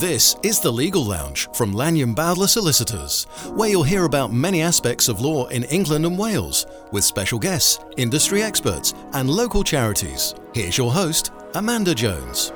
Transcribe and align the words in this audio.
This 0.00 0.36
is 0.42 0.60
the 0.60 0.70
Legal 0.70 1.02
Lounge 1.06 1.48
from 1.54 1.72
Lanyon 1.72 2.12
Bowdler 2.12 2.48
Solicitors, 2.48 3.24
where 3.54 3.70
you'll 3.70 3.82
hear 3.82 4.04
about 4.04 4.30
many 4.30 4.60
aspects 4.60 5.08
of 5.08 5.22
law 5.22 5.46
in 5.46 5.64
England 5.64 6.04
and 6.04 6.18
Wales, 6.18 6.66
with 6.92 7.02
special 7.02 7.38
guests, 7.38 7.82
industry 7.96 8.42
experts, 8.42 8.92
and 9.14 9.30
local 9.30 9.64
charities. 9.64 10.34
Here's 10.52 10.76
your 10.76 10.92
host, 10.92 11.32
Amanda 11.54 11.94
Jones. 11.94 12.52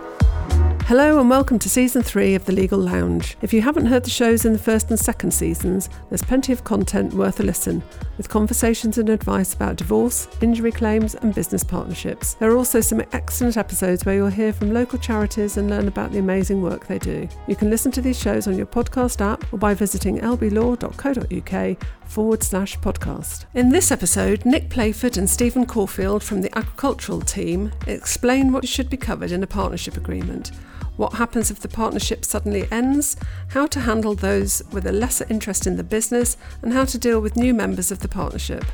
Hello 0.91 1.21
and 1.21 1.31
welcome 1.31 1.57
to 1.61 1.69
season 1.69 2.03
three 2.03 2.35
of 2.35 2.45
The 2.47 2.53
Legal 2.53 2.81
Lounge. 2.81 3.37
If 3.43 3.53
you 3.53 3.63
haven't 3.63 3.87
heard 3.87 4.03
the 4.03 4.11
shows 4.11 4.45
in 4.45 4.53
the 4.53 4.59
first 4.59 4.91
and 4.91 4.99
second 4.99 5.31
seasons, 5.31 5.89
there's 6.09 6.21
plenty 6.21 6.53
of 6.53 6.65
content 6.65 7.15
worth 7.15 7.39
a 7.39 7.45
listen, 7.45 7.81
with 8.17 8.29
conversations 8.29 8.99
and 8.99 9.09
advice 9.09 9.55
about 9.55 9.77
divorce, 9.77 10.27
injury 10.41 10.73
claims, 10.73 11.15
and 11.15 11.33
business 11.33 11.63
partnerships. 11.63 12.35
There 12.35 12.51
are 12.51 12.57
also 12.57 12.81
some 12.81 13.05
excellent 13.13 13.57
episodes 13.57 14.05
where 14.05 14.17
you'll 14.17 14.31
hear 14.31 14.53
from 14.53 14.75
local 14.75 14.99
charities 14.99 15.59
and 15.59 15.71
learn 15.71 15.87
about 15.87 16.11
the 16.11 16.19
amazing 16.19 16.61
work 16.61 16.89
they 16.89 16.99
do. 16.99 17.29
You 17.47 17.55
can 17.55 17.71
listen 17.71 17.93
to 17.93 18.03
these 18.03 18.19
shows 18.19 18.49
on 18.49 18.57
your 18.57 18.67
podcast 18.67 19.21
app 19.21 19.53
or 19.53 19.61
by 19.61 19.75
visiting 19.75 20.19
lblaw.co.uk 20.19 21.85
forward 22.05 22.43
slash 22.43 22.77
podcast. 22.79 23.45
In 23.55 23.69
this 23.69 23.93
episode, 23.93 24.45
Nick 24.45 24.69
Playford 24.69 25.19
and 25.19 25.31
Steven 25.31 25.67
Corfield 25.67 26.25
from 26.25 26.43
the 26.43 26.59
agricultural 26.59 27.21
team 27.21 27.71
explain 27.87 28.53
what 28.53 28.67
should 28.67 28.91
be 28.91 28.97
covered 28.97 29.31
in 29.31 29.45
a 29.45 29.47
partnership 29.47 29.97
agreement 29.97 30.51
what 30.97 31.15
happens 31.15 31.51
if 31.51 31.61
the 31.61 31.69
partnership 31.69 32.25
suddenly 32.25 32.67
ends, 32.71 33.17
how 33.49 33.67
to 33.67 33.81
handle 33.81 34.15
those 34.15 34.63
with 34.73 34.87
a 34.87 34.93
lesser 34.93 35.27
interest 35.31 35.67
in 35.67 35.77
the 35.77 35.85
business, 35.85 36.37
and 36.63 36.73
how 36.73 36.85
to 36.85 36.99
deal 36.99 37.21
with 37.21 37.37
new 37.37 37.55
members 37.55 37.91
of 37.91 38.01
the 38.01 38.09
partnership. 38.09 38.65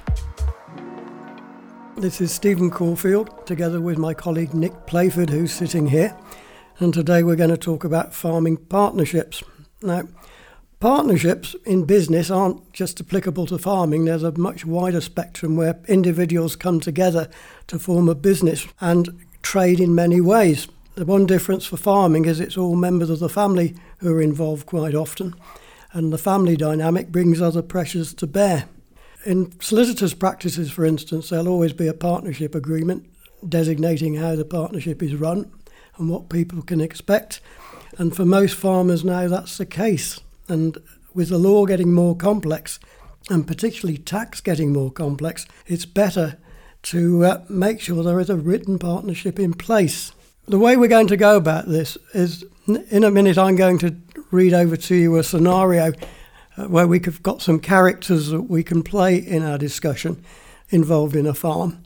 This 1.96 2.20
is 2.20 2.30
Steven 2.30 2.70
Corfield, 2.70 3.46
together 3.46 3.80
with 3.80 3.96
my 3.96 4.12
colleague 4.12 4.52
Nick 4.52 4.86
Playford, 4.86 5.30
who's 5.30 5.52
sitting 5.52 5.86
here. 5.86 6.14
And 6.78 6.92
today 6.92 7.22
we're 7.22 7.36
going 7.36 7.48
to 7.48 7.56
talk 7.56 7.84
about 7.84 8.12
farming 8.12 8.58
partnerships. 8.58 9.42
Now, 9.80 10.02
partnerships 10.78 11.56
in 11.64 11.84
business 11.84 12.30
aren't 12.30 12.70
just 12.74 13.00
applicable 13.00 13.46
to 13.46 13.56
farming, 13.56 14.04
there's 14.04 14.22
a 14.22 14.36
much 14.36 14.66
wider 14.66 15.00
spectrum 15.00 15.56
where 15.56 15.80
individuals 15.88 16.54
come 16.54 16.80
together 16.80 17.30
to 17.68 17.78
form 17.78 18.10
a 18.10 18.14
business 18.14 18.66
and 18.80 19.24
trade 19.40 19.80
in 19.80 19.94
many 19.94 20.20
ways. 20.20 20.68
The 20.96 21.04
one 21.04 21.26
difference 21.26 21.66
for 21.66 21.76
farming 21.76 22.24
is 22.24 22.40
it's 22.40 22.56
all 22.56 22.74
members 22.74 23.10
of 23.10 23.18
the 23.18 23.28
family 23.28 23.74
who 23.98 24.14
are 24.14 24.22
involved 24.22 24.64
quite 24.64 24.94
often, 24.94 25.34
and 25.92 26.10
the 26.10 26.16
family 26.16 26.56
dynamic 26.56 27.12
brings 27.12 27.38
other 27.38 27.60
pressures 27.60 28.14
to 28.14 28.26
bear. 28.26 28.64
In 29.26 29.52
solicitors' 29.60 30.14
practices, 30.14 30.70
for 30.70 30.86
instance, 30.86 31.28
there'll 31.28 31.48
always 31.48 31.74
be 31.74 31.86
a 31.86 31.92
partnership 31.92 32.54
agreement 32.54 33.04
designating 33.46 34.14
how 34.14 34.36
the 34.36 34.46
partnership 34.46 35.02
is 35.02 35.14
run 35.14 35.52
and 35.98 36.08
what 36.08 36.30
people 36.30 36.62
can 36.62 36.80
expect. 36.80 37.42
And 37.98 38.16
for 38.16 38.24
most 38.24 38.54
farmers 38.54 39.04
now, 39.04 39.28
that's 39.28 39.58
the 39.58 39.66
case. 39.66 40.18
And 40.48 40.78
with 41.12 41.28
the 41.28 41.36
law 41.36 41.66
getting 41.66 41.92
more 41.92 42.16
complex, 42.16 42.80
and 43.28 43.46
particularly 43.46 43.98
tax 43.98 44.40
getting 44.40 44.72
more 44.72 44.90
complex, 44.90 45.46
it's 45.66 45.84
better 45.84 46.38
to 46.84 47.22
uh, 47.22 47.44
make 47.50 47.82
sure 47.82 48.02
there 48.02 48.20
is 48.20 48.30
a 48.30 48.36
written 48.36 48.78
partnership 48.78 49.38
in 49.38 49.52
place. 49.52 50.12
The 50.48 50.60
way 50.60 50.76
we're 50.76 50.86
going 50.86 51.08
to 51.08 51.16
go 51.16 51.36
about 51.36 51.66
this 51.66 51.98
is 52.14 52.44
in 52.68 53.02
a 53.02 53.10
minute, 53.10 53.36
I'm 53.36 53.56
going 53.56 53.78
to 53.78 53.96
read 54.30 54.54
over 54.54 54.76
to 54.76 54.94
you 54.94 55.16
a 55.16 55.24
scenario 55.24 55.92
uh, 56.56 56.68
where 56.68 56.86
we've 56.86 57.20
got 57.20 57.42
some 57.42 57.58
characters 57.58 58.28
that 58.28 58.42
we 58.42 58.62
can 58.62 58.84
play 58.84 59.16
in 59.16 59.42
our 59.42 59.58
discussion 59.58 60.24
involved 60.68 61.16
in 61.16 61.26
a 61.26 61.34
farm. 61.34 61.84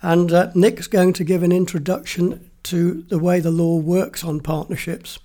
And 0.00 0.32
uh, 0.32 0.50
Nick's 0.54 0.86
going 0.86 1.12
to 1.12 1.24
give 1.24 1.42
an 1.42 1.52
introduction 1.52 2.50
to 2.62 3.02
the 3.02 3.18
way 3.18 3.38
the 3.38 3.50
law 3.50 3.76
works 3.76 4.24
on 4.24 4.40
partnerships. 4.40 5.18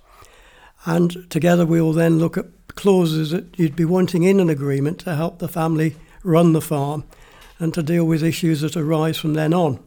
And 0.86 1.32
together 1.32 1.66
we 1.66 1.82
will 1.82 1.94
then 1.94 2.20
look 2.20 2.38
at 2.38 2.48
clauses 2.76 3.32
that 3.32 3.58
you'd 3.58 3.78
be 3.78 3.86
wanting 3.86 4.24
in 4.24 4.42
an 4.42 4.50
agreement 4.50 5.00
to 5.00 5.16
help 5.16 5.40
the 5.40 5.48
family 5.48 5.96
run 6.24 6.52
the 6.52 6.60
farm 6.60 7.06
and 7.58 7.74
to 7.74 7.82
deal 7.82 8.04
with 8.04 8.22
issues 8.22 8.60
that 8.60 8.76
arise 8.76 9.18
from 9.18 9.34
then 9.34 9.54
on. 9.54 9.82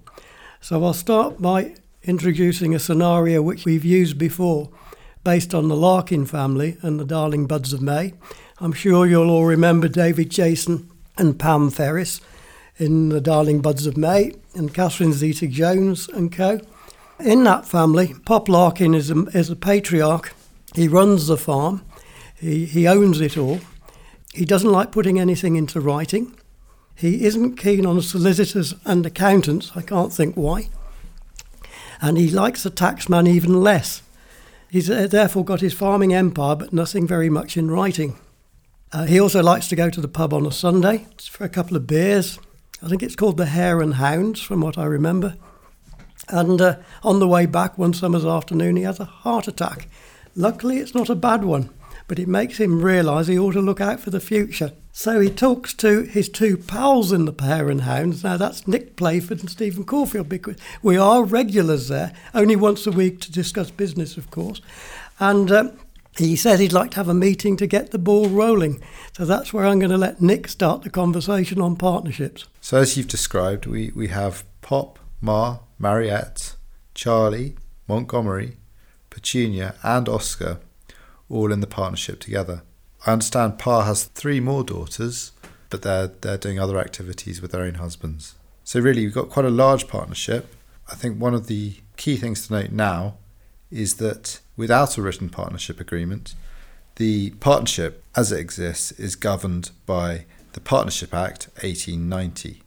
So 0.62 0.82
I'll 0.82 0.94
start 0.94 1.42
by 1.42 1.74
introducing 2.02 2.74
a 2.74 2.78
scenario 2.78 3.42
which 3.42 3.64
we've 3.64 3.84
used 3.84 4.18
before, 4.18 4.70
based 5.24 5.54
on 5.54 5.68
the 5.68 5.76
Larkin 5.76 6.26
family 6.26 6.78
and 6.82 6.98
the 6.98 7.04
Darling 7.04 7.46
Buds 7.46 7.72
of 7.72 7.82
May. 7.82 8.14
I'm 8.60 8.72
sure 8.72 9.06
you'll 9.06 9.30
all 9.30 9.44
remember 9.44 9.88
David 9.88 10.30
Jason 10.30 10.90
and 11.16 11.38
Pam 11.38 11.70
Ferris 11.70 12.20
in 12.76 13.08
the 13.08 13.20
Darling 13.20 13.60
Buds 13.60 13.86
of 13.86 13.96
May 13.96 14.32
and 14.54 14.72
Catherine 14.72 15.12
Zeta 15.12 15.46
Jones 15.46 16.08
and 16.08 16.32
co. 16.32 16.60
In 17.18 17.44
that 17.44 17.66
family, 17.66 18.14
Pop 18.24 18.48
Larkin 18.48 18.94
is 18.94 19.10
a, 19.10 19.24
is 19.36 19.50
a 19.50 19.56
patriarch. 19.56 20.32
He 20.74 20.86
runs 20.86 21.26
the 21.26 21.36
farm, 21.36 21.84
he, 22.36 22.64
he 22.66 22.86
owns 22.86 23.20
it 23.20 23.36
all. 23.36 23.60
He 24.32 24.44
doesn't 24.44 24.70
like 24.70 24.92
putting 24.92 25.18
anything 25.18 25.56
into 25.56 25.80
writing. 25.80 26.36
He 26.94 27.24
isn't 27.24 27.56
keen 27.56 27.86
on 27.86 28.00
solicitors 28.02 28.74
and 28.84 29.04
accountants. 29.04 29.72
I 29.74 29.82
can't 29.82 30.12
think 30.12 30.36
why 30.36 30.68
and 32.00 32.18
he 32.18 32.30
likes 32.30 32.62
the 32.62 32.70
taxman 32.70 33.28
even 33.28 33.62
less. 33.62 34.02
He's 34.70 34.90
uh, 34.90 35.06
therefore 35.06 35.44
got 35.44 35.60
his 35.60 35.74
farming 35.74 36.14
empire, 36.14 36.56
but 36.56 36.72
nothing 36.72 37.06
very 37.06 37.30
much 37.30 37.56
in 37.56 37.70
writing. 37.70 38.18
Uh, 38.92 39.04
he 39.04 39.20
also 39.20 39.42
likes 39.42 39.68
to 39.68 39.76
go 39.76 39.90
to 39.90 40.00
the 40.00 40.08
pub 40.08 40.32
on 40.32 40.46
a 40.46 40.52
Sunday 40.52 41.06
for 41.18 41.44
a 41.44 41.48
couple 41.48 41.76
of 41.76 41.86
beers. 41.86 42.38
I 42.82 42.88
think 42.88 43.02
it's 43.02 43.16
called 43.16 43.36
the 43.36 43.46
Hare 43.46 43.80
and 43.80 43.94
Hounds, 43.94 44.40
from 44.40 44.60
what 44.60 44.78
I 44.78 44.84
remember. 44.84 45.36
And 46.28 46.60
uh, 46.60 46.76
on 47.02 47.18
the 47.18 47.28
way 47.28 47.46
back 47.46 47.76
one 47.76 47.94
summer's 47.94 48.24
afternoon, 48.24 48.76
he 48.76 48.82
has 48.82 49.00
a 49.00 49.04
heart 49.04 49.48
attack. 49.48 49.88
Luckily, 50.34 50.78
it's 50.78 50.94
not 50.94 51.10
a 51.10 51.14
bad 51.14 51.44
one 51.44 51.70
but 52.08 52.18
it 52.18 52.26
makes 52.26 52.58
him 52.58 52.82
realise 52.82 53.26
he 53.26 53.38
ought 53.38 53.52
to 53.52 53.60
look 53.60 53.80
out 53.80 54.00
for 54.00 54.10
the 54.10 54.18
future. 54.18 54.72
So 54.98 55.20
he 55.20 55.30
talks 55.30 55.74
to 55.74 56.02
his 56.02 56.28
two 56.28 56.56
pals 56.56 57.12
in 57.12 57.24
the 57.24 57.32
Hare 57.40 57.70
and 57.70 57.82
Hounds. 57.82 58.24
Now 58.24 58.36
that's 58.36 58.66
Nick 58.66 58.96
Playford 58.96 59.38
and 59.38 59.48
Steven 59.48 59.84
Corfield 59.84 60.28
because 60.28 60.56
we 60.82 60.96
are 60.96 61.22
regulars 61.22 61.86
there, 61.86 62.12
only 62.34 62.56
once 62.56 62.84
a 62.84 62.90
week 62.90 63.20
to 63.20 63.30
discuss 63.30 63.70
business, 63.70 64.16
of 64.16 64.32
course. 64.32 64.60
And 65.20 65.52
um, 65.52 65.78
he 66.16 66.34
said 66.34 66.58
he'd 66.58 66.72
like 66.72 66.90
to 66.90 66.96
have 66.96 67.08
a 67.08 67.14
meeting 67.14 67.56
to 67.58 67.66
get 67.68 67.92
the 67.92 67.98
ball 67.98 68.28
rolling. 68.28 68.82
So 69.16 69.24
that's 69.24 69.52
where 69.52 69.66
I'm 69.66 69.78
going 69.78 69.92
to 69.92 69.96
let 69.96 70.20
Nick 70.20 70.48
start 70.48 70.82
the 70.82 70.90
conversation 70.90 71.60
on 71.60 71.76
partnerships. 71.76 72.46
So 72.60 72.78
as 72.78 72.96
you've 72.96 73.06
described, 73.06 73.66
we, 73.66 73.92
we 73.94 74.08
have 74.08 74.42
Pop, 74.62 74.98
Ma, 75.20 75.58
Mariette, 75.78 76.56
Charlie, 76.94 77.54
Montgomery, 77.86 78.56
Petunia, 79.10 79.76
and 79.84 80.08
Oscar 80.08 80.58
all 81.28 81.52
in 81.52 81.60
the 81.60 81.68
partnership 81.68 82.18
together. 82.18 82.62
I 83.08 83.12
understand 83.12 83.58
Pa 83.58 83.84
has 83.84 84.04
three 84.04 84.38
more 84.38 84.62
daughters, 84.62 85.32
but 85.70 85.80
they're 85.80 86.08
they're 86.08 86.36
doing 86.36 86.60
other 86.60 86.78
activities 86.78 87.40
with 87.40 87.52
their 87.52 87.62
own 87.62 87.76
husbands. 87.76 88.34
So 88.64 88.80
really, 88.80 89.02
we've 89.06 89.14
got 89.14 89.30
quite 89.30 89.46
a 89.46 89.50
large 89.50 89.88
partnership. 89.88 90.54
I 90.92 90.94
think 90.94 91.18
one 91.18 91.32
of 91.32 91.46
the 91.46 91.76
key 91.96 92.16
things 92.16 92.46
to 92.46 92.52
note 92.52 92.70
now 92.70 93.16
is 93.70 93.94
that 93.94 94.40
without 94.58 94.98
a 94.98 95.02
written 95.02 95.30
partnership 95.30 95.80
agreement, 95.80 96.34
the 96.96 97.30
partnership 97.40 98.04
as 98.14 98.30
it 98.30 98.40
exists 98.40 98.92
is 98.92 99.16
governed 99.16 99.70
by 99.86 100.26
the 100.52 100.60
Partnership 100.60 101.14
Act 101.14 101.48
1890. 101.62 102.60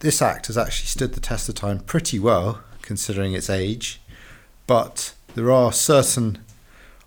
This 0.00 0.20
act 0.20 0.48
has 0.48 0.58
actually 0.58 0.88
stood 0.88 1.14
the 1.14 1.20
test 1.20 1.48
of 1.48 1.54
time 1.54 1.78
pretty 1.78 2.18
well 2.18 2.60
considering 2.82 3.34
its 3.34 3.48
age, 3.48 4.00
but 4.66 5.14
there 5.36 5.52
are 5.52 5.72
certain 5.72 6.38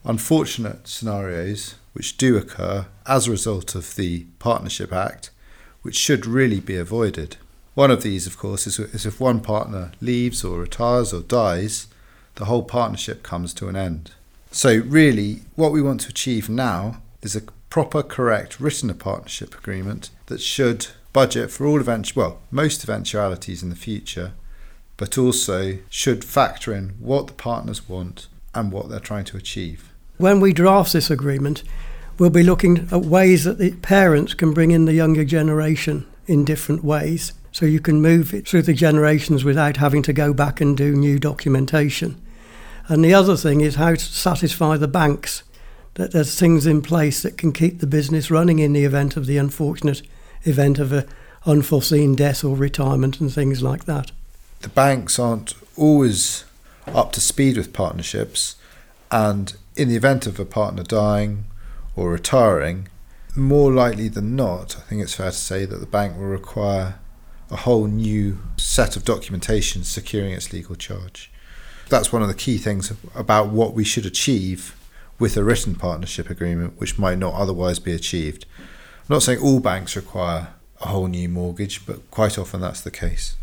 unfortunate 0.05 0.87
scenarios 0.87 1.75
which 1.93 2.17
do 2.17 2.37
occur 2.37 2.87
as 3.05 3.27
a 3.27 3.31
result 3.31 3.75
of 3.75 3.95
the 3.95 4.25
Partnership 4.39 4.93
Act, 4.93 5.31
which 5.81 5.95
should 5.95 6.25
really 6.25 6.59
be 6.59 6.75
avoided. 6.75 7.37
One 7.73 7.91
of 7.91 8.03
these, 8.03 8.27
of 8.27 8.37
course, 8.37 8.67
is, 8.67 8.79
is 8.79 9.05
if 9.05 9.19
one 9.19 9.39
partner 9.39 9.91
leaves 10.01 10.43
or 10.43 10.59
retires 10.59 11.13
or 11.13 11.21
dies, 11.21 11.87
the 12.35 12.45
whole 12.45 12.63
partnership 12.63 13.23
comes 13.23 13.53
to 13.55 13.67
an 13.67 13.75
end. 13.75 14.11
So, 14.51 14.79
really, 14.79 15.41
what 15.55 15.71
we 15.71 15.81
want 15.81 16.01
to 16.01 16.09
achieve 16.09 16.49
now 16.49 17.01
is 17.21 17.35
a 17.35 17.41
proper, 17.69 18.01
correct, 18.01 18.59
written 18.59 18.93
partnership 18.95 19.55
agreement 19.55 20.09
that 20.25 20.41
should 20.41 20.87
budget 21.13 21.51
for 21.51 21.65
all 21.65 21.79
event 21.79 22.15
well, 22.15 22.39
most 22.51 22.83
eventualities 22.83 23.63
in 23.63 23.69
the 23.69 23.75
future, 23.75 24.33
but 24.97 25.17
also 25.17 25.79
should 25.89 26.23
factor 26.23 26.73
in 26.73 26.89
what 26.99 27.27
the 27.27 27.33
partners 27.33 27.87
want 27.87 28.27
and 28.53 28.71
what 28.71 28.89
they're 28.89 28.99
trying 28.99 29.25
to 29.25 29.37
achieve. 29.37 29.88
When 30.19 30.41
we 30.41 30.51
draft 30.51 30.91
this 30.91 31.09
agreement, 31.09 31.63
we'll 32.17 32.29
be 32.29 32.43
looking 32.43 32.89
at 32.91 33.05
ways 33.05 33.45
that 33.45 33.57
the 33.57 33.71
parents 33.77 34.33
can 34.33 34.53
bring 34.53 34.71
in 34.71 34.83
the 34.83 34.93
younger 34.93 35.23
generation 35.23 36.05
in 36.27 36.43
different 36.43 36.83
ways. 36.83 37.31
So 37.53 37.65
you 37.65 37.79
can 37.79 38.01
move 38.01 38.33
it 38.33 38.45
through 38.45 38.63
the 38.63 38.73
generations 38.73 39.45
without 39.45 39.77
having 39.77 40.01
to 40.03 40.11
go 40.11 40.33
back 40.33 40.59
and 40.59 40.75
do 40.75 40.91
new 40.91 41.19
documentation. 41.19 42.21
And 42.89 43.01
the 43.01 43.13
other 43.13 43.37
thing 43.37 43.61
is 43.61 43.75
how 43.75 43.91
to 43.91 43.97
satisfy 43.97 44.75
the 44.75 44.89
banks 44.89 45.43
that 45.93 46.11
there's 46.11 46.37
things 46.37 46.67
in 46.67 46.81
place 46.81 47.21
that 47.21 47.37
can 47.37 47.53
keep 47.53 47.79
the 47.79 47.87
business 47.87 48.29
running 48.29 48.59
in 48.59 48.73
the 48.73 48.83
event 48.83 49.15
of 49.15 49.25
the 49.25 49.37
unfortunate 49.37 50.01
event 50.43 50.79
of 50.79 50.91
an 50.91 51.07
unforeseen 51.45 52.13
death 52.13 52.43
or 52.43 52.57
retirement 52.57 53.21
and 53.21 53.33
things 53.33 53.63
like 53.63 53.85
that. 53.85 54.11
The 54.59 54.67
banks 54.67 55.17
aren't 55.17 55.53
always 55.77 56.43
up 56.87 57.13
to 57.13 57.21
speed 57.21 57.55
with 57.55 57.71
partnerships, 57.71 58.57
and 59.11 59.55
in 59.79 59.87
the 59.87 59.95
event 59.95 60.27
of 60.27 60.37
a 60.37 60.45
partner 60.45 60.83
dying 60.83 61.45
or 61.95 62.11
retiring, 62.11 62.89
more 63.33 63.71
likely 63.71 64.09
than 64.09 64.35
not, 64.35 64.75
I 64.75 64.81
think 64.81 65.01
it's 65.01 65.13
fair 65.13 65.31
to 65.31 65.37
say 65.37 65.63
that 65.63 65.77
the 65.77 65.85
bank 65.85 66.17
will 66.17 66.25
require 66.25 66.99
a 67.49 67.55
whole 67.55 67.87
new 67.87 68.39
set 68.57 68.97
of 68.97 69.05
documentation 69.05 69.85
securing 69.85 70.33
its 70.33 70.51
legal 70.51 70.75
charge. 70.75 71.31
That's 71.87 72.11
one 72.11 72.21
of 72.21 72.27
the 72.27 72.33
key 72.33 72.57
things 72.57 72.91
about 73.15 73.51
what 73.51 73.73
we 73.73 73.85
should 73.85 74.05
achieve 74.05 74.75
with 75.17 75.37
a 75.37 75.45
written 75.45 75.75
partnership 75.75 76.29
agreement, 76.29 76.77
which 76.77 76.99
might 76.99 77.17
not 77.17 77.33
otherwise 77.33 77.79
be 77.79 77.93
achieved. 77.93 78.45
I'm 78.59 79.15
not 79.15 79.23
saying 79.23 79.39
all 79.39 79.61
banks 79.61 79.95
require 79.95 80.49
a 80.81 80.87
whole 80.87 81.07
new 81.07 81.29
mortgage, 81.29 81.85
but 81.85 82.11
quite 82.11 82.37
often 82.37 82.59
that's 82.59 82.81
the 82.81 82.91
case. 82.91 83.37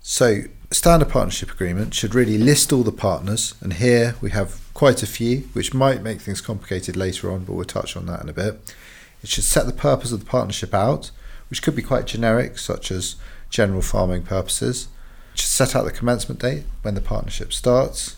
So, 0.00 0.44
a 0.70 0.74
standard 0.74 1.10
partnership 1.10 1.52
agreement 1.52 1.92
should 1.92 2.14
really 2.14 2.38
list 2.38 2.72
all 2.72 2.82
the 2.82 2.92
partners, 2.92 3.54
and 3.60 3.74
here 3.74 4.16
we 4.22 4.30
have 4.30 4.61
quite 4.74 5.02
a 5.02 5.06
few, 5.06 5.40
which 5.52 5.74
might 5.74 6.02
make 6.02 6.20
things 6.20 6.40
complicated 6.40 6.96
later 6.96 7.30
on, 7.30 7.44
but 7.44 7.52
we'll 7.52 7.64
touch 7.64 7.96
on 7.96 8.06
that 8.06 8.22
in 8.22 8.28
a 8.28 8.32
bit. 8.32 8.74
It 9.22 9.28
should 9.28 9.44
set 9.44 9.66
the 9.66 9.72
purpose 9.72 10.12
of 10.12 10.20
the 10.20 10.26
partnership 10.26 10.74
out, 10.74 11.10
which 11.50 11.62
could 11.62 11.76
be 11.76 11.82
quite 11.82 12.06
generic, 12.06 12.58
such 12.58 12.90
as 12.90 13.16
general 13.50 13.82
farming 13.82 14.22
purposes. 14.22 14.88
It 15.34 15.40
should 15.40 15.50
set 15.50 15.76
out 15.76 15.84
the 15.84 15.92
commencement 15.92 16.40
date 16.40 16.64
when 16.82 16.94
the 16.94 17.00
partnership 17.00 17.52
starts, 17.52 18.16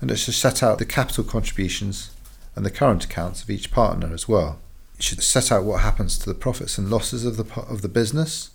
and 0.00 0.10
it 0.10 0.16
should 0.16 0.34
set 0.34 0.62
out 0.62 0.78
the 0.78 0.86
capital 0.86 1.24
contributions 1.24 2.10
and 2.54 2.64
the 2.64 2.70
current 2.70 3.04
accounts 3.04 3.42
of 3.42 3.50
each 3.50 3.72
partner 3.72 4.12
as 4.14 4.28
well. 4.28 4.60
It 4.96 5.02
should 5.02 5.22
set 5.22 5.50
out 5.50 5.64
what 5.64 5.80
happens 5.80 6.16
to 6.18 6.26
the 6.26 6.34
profits 6.34 6.78
and 6.78 6.90
losses 6.90 7.24
of 7.24 7.36
the 7.36 7.60
of 7.62 7.82
the 7.82 7.88
business, 7.88 8.50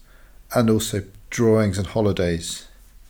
and 0.56 0.70
also 0.70 1.04
drawings 1.30 1.78
and 1.78 1.88
holidays 1.88 2.69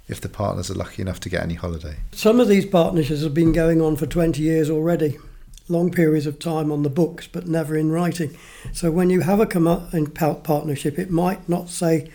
if 0.10 0.20
the 0.20 0.30
partners 0.30 0.70
are 0.70 0.76
lucky 0.76 1.02
enough 1.02 1.20
to 1.22 1.30
get 1.30 1.44
any 1.44 1.54
holiday. 1.54 1.98
Some 2.12 2.40
of 2.40 2.48
these 2.48 2.66
partnerships 2.66 3.22
have 3.22 3.34
been 3.34 3.52
going 3.52 3.82
on 3.82 3.96
for 3.96 4.06
20 4.06 4.42
years 4.42 4.70
already, 4.70 5.18
long 5.68 5.92
periods 5.92 6.26
of 6.26 6.40
time 6.40 6.72
on 6.72 6.84
the 6.84 6.90
books, 6.90 7.28
but 7.28 7.48
never 7.48 7.78
in 7.78 7.92
writing. 7.92 8.36
So 8.74 8.92
when 8.92 9.10
you 9.10 9.22
have 9.22 9.40
a 9.40 9.46
com- 9.46 10.12
partnership, 10.44 10.98
it 10.98 11.12
might 11.12 11.48
not 11.48 11.70
say 11.70 12.12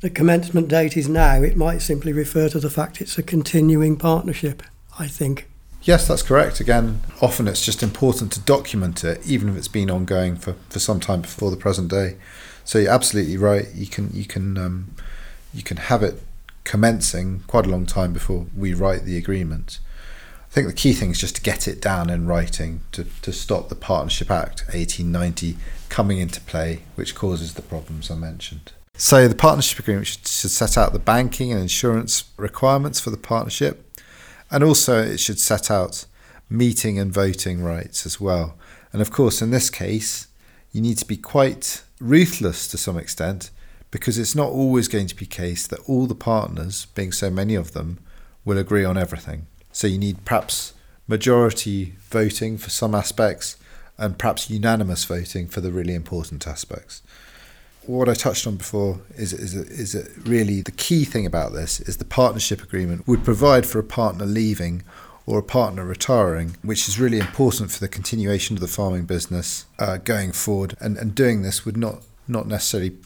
the 0.00 0.10
commencement 0.10 0.68
date 0.68 0.96
is 0.96 1.08
now, 1.08 1.42
it 1.42 1.56
might 1.56 1.78
simply 1.78 2.12
refer 2.12 2.48
to 2.50 2.60
the 2.60 2.70
fact 2.70 3.00
it's 3.00 3.18
a 3.18 3.22
continuing 3.22 3.96
partnership, 3.96 4.62
I 4.98 5.08
think. 5.08 5.48
Yes, 5.82 6.08
that's 6.08 6.22
correct. 6.22 6.60
Again, 6.60 7.00
often 7.22 7.46
it's 7.46 7.64
just 7.64 7.82
important 7.82 8.32
to 8.32 8.40
document 8.40 9.04
it, 9.04 9.24
even 9.26 9.48
if 9.48 9.56
it's 9.56 9.68
been 9.68 9.90
ongoing 9.90 10.36
for, 10.36 10.54
for 10.68 10.80
some 10.80 11.00
time 11.00 11.22
before 11.22 11.50
the 11.50 11.56
present 11.56 11.90
day. 11.90 12.16
So 12.64 12.80
you're 12.80 12.90
absolutely 12.90 13.36
right. 13.36 13.66
You 13.72 13.86
can 13.86 14.10
you 14.12 14.24
can 14.24 14.58
um, 14.58 14.96
you 15.54 15.62
can 15.62 15.76
have 15.76 16.02
it 16.02 16.20
commencing 16.66 17.40
quite 17.46 17.64
a 17.64 17.70
long 17.70 17.86
time 17.86 18.12
before 18.12 18.46
we 18.54 18.74
write 18.74 19.04
the 19.04 19.16
agreement. 19.16 19.78
I 20.50 20.52
think 20.52 20.66
the 20.66 20.74
key 20.74 20.92
thing 20.92 21.10
is 21.10 21.18
just 21.18 21.36
to 21.36 21.42
get 21.42 21.66
it 21.66 21.80
down 21.80 22.10
in 22.10 22.26
writing 22.26 22.80
to, 22.92 23.06
to 23.22 23.32
stop 23.32 23.68
the 23.68 23.74
Partnership 23.74 24.30
Act 24.30 24.64
1890 24.66 25.56
coming 25.88 26.18
into 26.18 26.40
play, 26.42 26.80
which 26.94 27.14
causes 27.14 27.54
the 27.54 27.62
problems 27.62 28.10
I 28.10 28.16
mentioned. 28.16 28.72
So 28.98 29.28
the 29.28 29.34
partnership 29.34 29.78
agreement 29.78 30.06
should, 30.06 30.26
should 30.26 30.50
set 30.50 30.76
out 30.76 30.92
the 30.92 30.98
banking 30.98 31.52
and 31.52 31.60
insurance 31.60 32.24
requirements 32.36 32.98
for 32.98 33.10
the 33.10 33.18
partnership 33.18 33.86
and 34.50 34.62
also, 34.62 35.02
it 35.02 35.20
should 35.20 35.40
set 35.40 35.70
out 35.70 36.06
meeting 36.48 36.98
and 36.98 37.12
voting 37.12 37.62
rights 37.62 38.06
as 38.06 38.20
well. 38.20 38.56
And 38.92 39.02
of 39.02 39.10
course, 39.10 39.42
in 39.42 39.50
this 39.50 39.70
case, 39.70 40.28
you 40.72 40.80
need 40.80 40.98
to 40.98 41.04
be 41.04 41.16
quite 41.16 41.82
ruthless 42.00 42.68
to 42.68 42.78
some 42.78 42.96
extent 42.96 43.50
because 43.96 44.18
it's 44.18 44.34
not 44.34 44.50
always 44.50 44.88
going 44.88 45.06
to 45.06 45.16
be 45.16 45.24
the 45.24 45.30
case 45.30 45.66
that 45.66 45.80
all 45.88 46.06
the 46.06 46.14
partners, 46.14 46.86
being 46.94 47.12
so 47.12 47.30
many 47.30 47.54
of 47.54 47.72
them, 47.72 47.98
will 48.44 48.58
agree 48.58 48.84
on 48.84 48.98
everything. 48.98 49.46
So 49.72 49.86
you 49.86 49.96
need 49.96 50.26
perhaps 50.26 50.74
majority 51.08 51.94
voting 52.10 52.58
for 52.58 52.68
some 52.68 52.94
aspects 52.94 53.56
and 53.96 54.18
perhaps 54.18 54.50
unanimous 54.50 55.04
voting 55.04 55.48
for 55.48 55.62
the 55.62 55.72
really 55.72 55.94
important 55.94 56.46
aspects 56.46 57.00
what 57.86 58.08
I 58.08 58.14
touched 58.14 58.46
on 58.46 58.56
before 58.56 59.00
is 59.14 59.32
is 59.32 59.54
is 59.54 60.10
really 60.24 60.60
the 60.60 60.72
key 60.72 61.04
thing 61.04 61.24
about 61.24 61.52
this 61.52 61.80
is 61.80 61.96
the 61.96 62.04
partnership 62.04 62.62
agreement 62.62 63.06
would 63.06 63.24
provide 63.24 63.64
for 63.64 63.78
a 63.78 63.84
partner 63.84 64.26
leaving 64.26 64.82
or 65.24 65.38
a 65.38 65.42
partner 65.42 65.84
retiring, 65.84 66.56
which 66.62 66.88
is 66.88 67.00
really 67.00 67.18
important 67.18 67.70
for 67.70 67.80
the 67.80 67.88
continuation 67.88 68.56
of 68.56 68.60
the 68.60 68.68
farming 68.68 69.04
business 69.04 69.66
uh, 69.78 69.98
going 69.98 70.32
forward. 70.32 70.76
And 70.80 70.96
and 70.96 71.14
doing 71.14 71.42
this 71.42 71.64
would 71.64 71.76
not 71.76 72.02
not 72.26 72.46
necessarily 72.46 72.96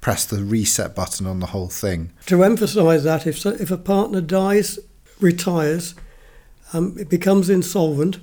press 0.00 0.24
the 0.24 0.42
reset 0.42 0.94
button 0.94 1.26
on 1.26 1.40
the 1.40 1.46
whole 1.46 1.68
thing. 1.68 2.12
To 2.26 2.42
emphasise 2.42 3.02
that, 3.04 3.26
if 3.26 3.38
so, 3.38 3.50
if 3.50 3.70
a 3.70 3.76
partner 3.76 4.20
dies, 4.20 4.78
retires, 5.20 5.94
um, 6.72 6.96
it 6.98 7.08
becomes 7.08 7.50
insolvent 7.50 8.18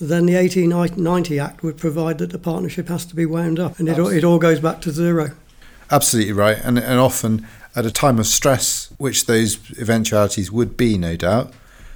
then 0.00 0.26
the 0.26 0.34
1890 0.34 1.38
Act 1.38 1.62
would 1.62 1.76
provide 1.76 2.18
that 2.18 2.30
the 2.30 2.38
partnership 2.38 2.88
has 2.88 3.04
to 3.06 3.16
be 3.16 3.26
wound 3.26 3.58
up 3.58 3.78
and 3.78 3.88
it, 3.88 3.98
it 3.98 4.24
all 4.24 4.38
goes 4.38 4.60
back 4.60 4.80
to 4.82 4.90
zero. 4.90 5.32
Absolutely 5.90 6.32
right. 6.32 6.58
And, 6.62 6.78
and 6.78 7.00
often 7.00 7.46
at 7.74 7.86
a 7.86 7.90
time 7.90 8.18
of 8.18 8.26
stress, 8.26 8.92
which 8.98 9.26
those 9.26 9.56
eventualities 9.78 10.52
would 10.52 10.76
be, 10.76 10.98
no 10.98 11.16
doubt, 11.16 11.52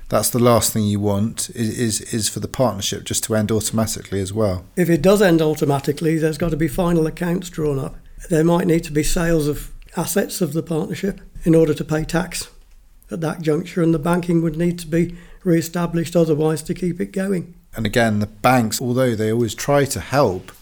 that's 0.09 0.31
the 0.31 0.39
last 0.39 0.73
thing 0.73 0.85
you 0.85 1.01
want 1.01 1.49
is, 1.51 1.79
is, 1.79 2.01
is 2.13 2.29
for 2.29 2.41
the 2.41 2.49
partnership 2.49 3.05
just 3.05 3.25
to 3.25 3.35
end 3.35 3.51
automatically 3.51 4.21
as 4.21 4.33
well. 4.33 4.65
If 4.77 4.91
it 4.91 5.01
does 5.01 5.23
end 5.23 5.41
automatically, 5.41 6.19
there's 6.19 6.39
got 6.39 6.51
to 6.51 6.57
be 6.57 6.69
final 6.69 7.07
accounts 7.07 7.51
drawn 7.51 7.79
up. 7.79 7.97
There 8.31 8.45
might 8.45 8.67
need 8.67 8.85
to 8.85 8.93
be 8.93 9.03
sales 9.03 9.49
of 9.49 9.71
assets 9.97 10.41
of 10.41 10.53
the 10.53 10.63
partnership 10.63 11.21
in 11.45 11.55
order 11.55 11.75
to 11.75 11.85
pay 11.85 12.05
tax 12.05 12.49
at 13.11 13.21
that 13.21 13.43
juncture, 13.43 13.83
and 13.83 13.93
the 13.93 13.99
banking 13.99 14.43
would 14.43 14.57
need 14.57 14.79
to 14.81 14.87
be 14.87 15.17
re 15.45 15.59
established 15.59 16.17
otherwise 16.17 16.63
to 16.63 16.75
keep 16.75 17.01
it 17.01 17.13
going. 17.13 17.55
And 17.75 17.87
again, 17.87 18.21
the 18.21 18.27
banks, 18.27 18.81
although 18.81 19.15
they 19.15 19.33
always 19.33 19.55
try 19.55 19.85
to 19.87 20.01
help, 20.01 20.53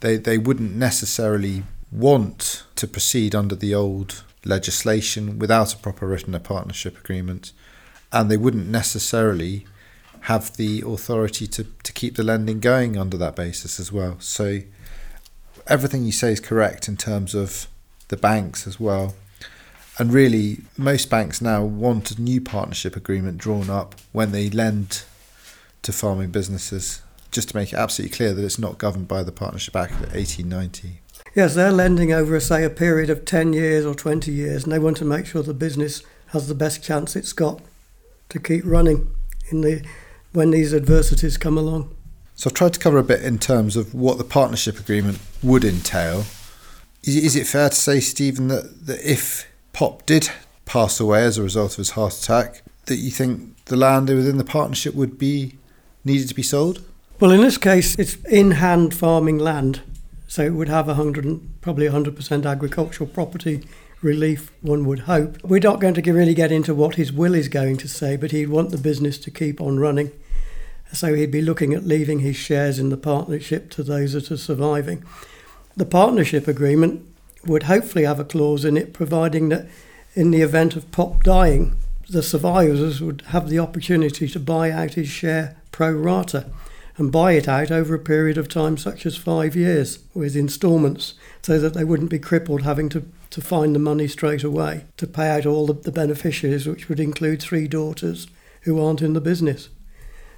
they, 0.00 0.16
they 0.16 0.38
wouldn't 0.38 0.74
necessarily 0.74 1.64
want 1.90 2.64
to 2.76 2.86
proceed 2.86 3.34
under 3.34 3.54
the 3.54 3.74
old 3.74 4.24
legislation 4.44 5.38
without 5.38 5.72
a 5.72 5.78
proper 5.78 6.06
written 6.06 6.38
partnership 6.40 6.98
agreement, 6.98 7.52
and 8.12 8.30
they 8.30 8.36
wouldn't 8.36 8.66
necessarily 8.66 9.66
have 10.22 10.56
the 10.56 10.82
authority 10.86 11.46
to, 11.46 11.64
to 11.82 11.92
keep 11.92 12.16
the 12.16 12.22
lending 12.22 12.60
going 12.60 12.96
under 12.96 13.16
that 13.16 13.36
basis 13.36 13.78
as 13.78 13.92
well. 13.92 14.16
So 14.20 14.60
everything 15.66 16.04
you 16.04 16.12
say 16.12 16.32
is 16.32 16.40
correct 16.40 16.88
in 16.88 16.96
terms 16.96 17.34
of 17.34 17.66
the 18.08 18.16
banks 18.16 18.66
as 18.66 18.78
well. 18.78 19.14
And 19.98 20.12
really, 20.12 20.58
most 20.76 21.08
banks 21.08 21.40
now 21.40 21.62
want 21.62 22.10
a 22.10 22.20
new 22.20 22.40
partnership 22.40 22.96
agreement 22.96 23.38
drawn 23.38 23.70
up 23.70 23.94
when 24.12 24.32
they 24.32 24.50
lend 24.50 25.04
to 25.82 25.92
farming 25.92 26.30
businesses, 26.30 27.02
just 27.30 27.50
to 27.50 27.56
make 27.56 27.72
it 27.72 27.76
absolutely 27.76 28.16
clear 28.16 28.34
that 28.34 28.44
it's 28.44 28.58
not 28.58 28.78
governed 28.78 29.06
by 29.06 29.22
the 29.22 29.30
Partnership 29.30 29.76
Act 29.76 29.92
of 29.92 30.14
1890. 30.14 31.00
Yes, 31.34 31.54
they're 31.54 31.72
lending 31.72 32.12
over, 32.12 32.38
say, 32.40 32.64
a 32.64 32.70
period 32.70 33.10
of 33.10 33.24
10 33.24 33.52
years 33.52 33.84
or 33.84 33.94
20 33.94 34.32
years, 34.32 34.64
and 34.64 34.72
they 34.72 34.78
want 34.78 34.96
to 34.98 35.04
make 35.04 35.26
sure 35.26 35.42
the 35.42 35.54
business 35.54 36.02
has 36.28 36.48
the 36.48 36.54
best 36.54 36.82
chance 36.82 37.14
it's 37.14 37.32
got 37.32 37.60
to 38.30 38.40
keep 38.40 38.64
running 38.64 39.10
in 39.50 39.60
the 39.60 39.84
when 40.32 40.50
these 40.50 40.74
adversities 40.74 41.36
come 41.36 41.56
along. 41.56 41.94
So 42.34 42.50
I've 42.50 42.54
tried 42.54 42.74
to 42.74 42.80
cover 42.80 42.98
a 42.98 43.04
bit 43.04 43.22
in 43.22 43.38
terms 43.38 43.76
of 43.76 43.94
what 43.94 44.18
the 44.18 44.24
partnership 44.24 44.78
agreement 44.78 45.18
would 45.42 45.64
entail. 45.64 46.24
Is, 47.02 47.36
it 47.36 47.46
fair 47.46 47.68
to 47.68 47.74
say, 47.74 48.00
Steven, 48.00 48.48
that, 48.48 48.86
that 48.86 49.00
if 49.08 49.46
Pop 49.72 50.06
did 50.06 50.30
pass 50.64 50.98
away 50.98 51.22
as 51.24 51.36
a 51.36 51.42
result 51.42 51.72
of 51.72 51.76
his 51.76 51.90
heart 51.90 52.14
attack, 52.14 52.62
that 52.86 52.96
you 52.96 53.10
think 53.10 53.64
the 53.66 53.76
land 53.76 54.08
within 54.08 54.38
the 54.38 54.44
partnership 54.44 54.94
would 54.94 55.18
be 55.18 55.58
needed 56.04 56.28
to 56.28 56.34
be 56.34 56.42
sold? 56.42 56.82
Well, 57.20 57.30
in 57.30 57.42
this 57.42 57.58
case, 57.58 57.94
it's 57.98 58.16
in 58.24 58.52
hand 58.52 58.94
farming 58.94 59.38
land 59.38 59.82
so 60.34 60.42
it 60.42 60.54
would 60.54 60.68
have 60.68 60.88
100, 60.88 61.60
probably 61.60 61.86
100% 61.86 62.44
agricultural 62.44 63.08
property 63.08 63.64
relief, 64.02 64.50
one 64.62 64.84
would 64.84 65.00
hope. 65.00 65.40
We're 65.44 65.60
not 65.60 65.80
going 65.80 65.94
to 65.94 66.12
really 66.12 66.34
get 66.34 66.50
into 66.50 66.74
what 66.74 66.96
his 66.96 67.12
will 67.12 67.36
is 67.36 67.46
going 67.46 67.76
to 67.76 67.86
say, 67.86 68.16
but 68.16 68.32
he'd 68.32 68.48
want 68.48 68.70
the 68.70 68.78
business 68.78 69.16
to 69.18 69.30
keep 69.30 69.60
on 69.60 69.78
running. 69.78 70.10
So 70.92 71.14
he'd 71.14 71.30
be 71.30 71.42
looking 71.42 71.74
at 71.74 71.84
leaving 71.84 72.20
his 72.20 72.36
shares 72.36 72.78
in 72.78 72.90
the 72.90 72.96
partnership 72.96 73.70
to 73.70 73.82
those 73.82 74.12
that 74.12 74.30
are 74.30 74.36
surviving. 74.36 75.04
The 75.76 75.86
partnership 75.86 76.46
agreement 76.46 77.04
would 77.46 77.64
hopefully 77.64 78.04
have 78.04 78.20
a 78.20 78.24
clause 78.24 78.64
in 78.64 78.76
it 78.76 78.92
providing 78.92 79.48
that 79.48 79.66
in 80.14 80.30
the 80.30 80.42
event 80.42 80.76
of 80.76 80.90
Pop 80.92 81.24
dying, 81.24 81.76
the 82.08 82.22
survivors 82.22 83.00
would 83.00 83.22
have 83.28 83.48
the 83.48 83.58
opportunity 83.58 84.28
to 84.28 84.38
buy 84.38 84.70
out 84.70 84.94
his 84.94 85.08
share 85.08 85.56
pro 85.72 85.90
rata 85.90 86.46
and 86.96 87.10
buy 87.10 87.32
it 87.32 87.48
out 87.48 87.70
over 87.70 87.94
a 87.94 87.98
period 87.98 88.38
of 88.38 88.48
time 88.48 88.76
such 88.76 89.04
as 89.04 89.16
five 89.16 89.56
years 89.56 89.98
with 90.14 90.36
instalments 90.36 91.14
so 91.42 91.58
that 91.58 91.74
they 91.74 91.82
wouldn't 91.82 92.10
be 92.10 92.18
crippled 92.18 92.62
having 92.62 92.88
to, 92.88 93.04
to 93.30 93.40
find 93.40 93.74
the 93.74 93.80
money 93.80 94.06
straight 94.06 94.44
away 94.44 94.84
to 94.96 95.06
pay 95.06 95.28
out 95.28 95.46
all 95.46 95.66
the, 95.66 95.72
the 95.72 95.90
beneficiaries, 95.90 96.66
which 96.66 96.88
would 96.88 97.00
include 97.00 97.42
three 97.42 97.66
daughters 97.66 98.28
who 98.62 98.80
aren't 98.80 99.02
in 99.02 99.12
the 99.12 99.20
business. 99.20 99.68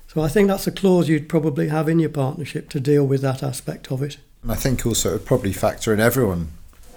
So 0.08 0.22
I 0.22 0.28
think 0.28 0.48
that's 0.48 0.66
a 0.66 0.72
clause 0.72 1.08
you'd 1.08 1.28
probably 1.28 1.68
have 1.68 1.88
in 1.88 1.98
your 1.98 2.10
partnership 2.10 2.68
to 2.70 2.80
deal 2.80 3.06
with 3.06 3.20
that 3.22 3.42
aspect 3.42 3.90
of 3.90 4.02
it. 4.02 4.18
And 4.42 4.52
I 4.52 4.54
think 4.54 4.86
also 4.86 5.10
it 5.10 5.12
would 5.14 5.26
probably 5.26 5.52
factor 5.52 5.92
in 5.92 6.00
everyone 6.00 6.52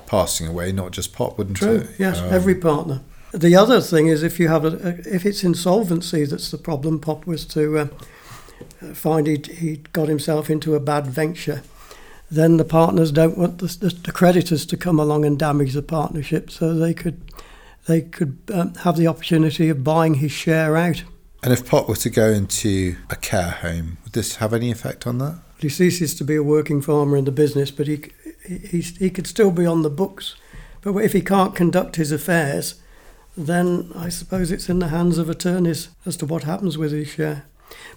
passing 0.05 0.47
away, 0.47 0.71
not 0.71 0.91
just 0.91 1.13
Pop, 1.13 1.37
wouldn't 1.37 1.57
True, 1.57 1.77
it? 1.77 1.89
yes, 1.97 2.19
um, 2.19 2.33
every 2.33 2.55
partner. 2.55 3.01
The 3.31 3.55
other 3.55 3.79
thing 3.81 4.07
is 4.07 4.23
if 4.23 4.39
you 4.39 4.47
have 4.47 4.65
a, 4.65 4.97
if 5.05 5.25
it's 5.25 5.43
insolvency 5.43 6.25
that's 6.25 6.49
the 6.49 6.57
problem, 6.57 6.99
Pop 6.99 7.27
was 7.27 7.45
to 7.47 7.77
uh, 7.77 7.87
uh, 8.81 8.93
find 8.93 9.27
he'd, 9.27 9.47
he'd 9.47 9.93
got 9.93 10.07
himself 10.07 10.49
into 10.49 10.73
a 10.73 10.79
bad 10.79 11.05
venture, 11.05 11.61
then 12.31 12.57
the 12.57 12.65
partners 12.65 13.11
don't 13.11 13.37
want 13.37 13.59
the, 13.59 13.67
the, 13.67 13.89
the 13.89 14.11
creditors 14.11 14.65
to 14.67 14.77
come 14.77 14.99
along 14.99 15.25
and 15.25 15.37
damage 15.37 15.73
the 15.73 15.81
partnership, 15.81 16.49
so 16.49 16.73
they 16.73 16.93
could 16.93 17.21
they 17.87 18.01
could 18.01 18.37
um, 18.53 18.75
have 18.75 18.97
the 18.97 19.07
opportunity 19.07 19.69
of 19.69 19.83
buying 19.83 20.15
his 20.15 20.31
share 20.31 20.77
out. 20.77 21.03
And 21.41 21.53
if 21.53 21.67
Pop 21.67 21.87
were 21.87 21.95
to 21.95 22.09
go 22.09 22.29
into 22.29 22.97
a 23.09 23.15
care 23.15 23.51
home, 23.51 23.97
would 24.03 24.13
this 24.13 24.37
have 24.37 24.53
any 24.53 24.71
effect 24.71 25.07
on 25.07 25.19
that? 25.19 25.39
He 25.59 25.69
ceases 25.69 26.15
to 26.15 26.23
be 26.23 26.35
a 26.35 26.43
working 26.43 26.81
farmer 26.81 27.17
in 27.17 27.25
the 27.25 27.31
business, 27.31 27.71
but 27.71 27.87
he 27.87 28.11
he, 28.45 28.81
he 28.81 29.09
could 29.09 29.27
still 29.27 29.51
be 29.51 29.65
on 29.65 29.83
the 29.83 29.89
books. 29.89 30.35
But 30.81 30.95
if 30.97 31.13
he 31.13 31.21
can't 31.21 31.55
conduct 31.55 31.97
his 31.97 32.11
affairs, 32.11 32.75
then 33.37 33.91
I 33.95 34.09
suppose 34.09 34.51
it's 34.51 34.69
in 34.69 34.79
the 34.79 34.87
hands 34.87 35.17
of 35.17 35.29
attorneys 35.29 35.89
as 36.05 36.17
to 36.17 36.25
what 36.25 36.43
happens 36.43 36.77
with 36.77 36.91
his 36.91 37.09
share. 37.09 37.45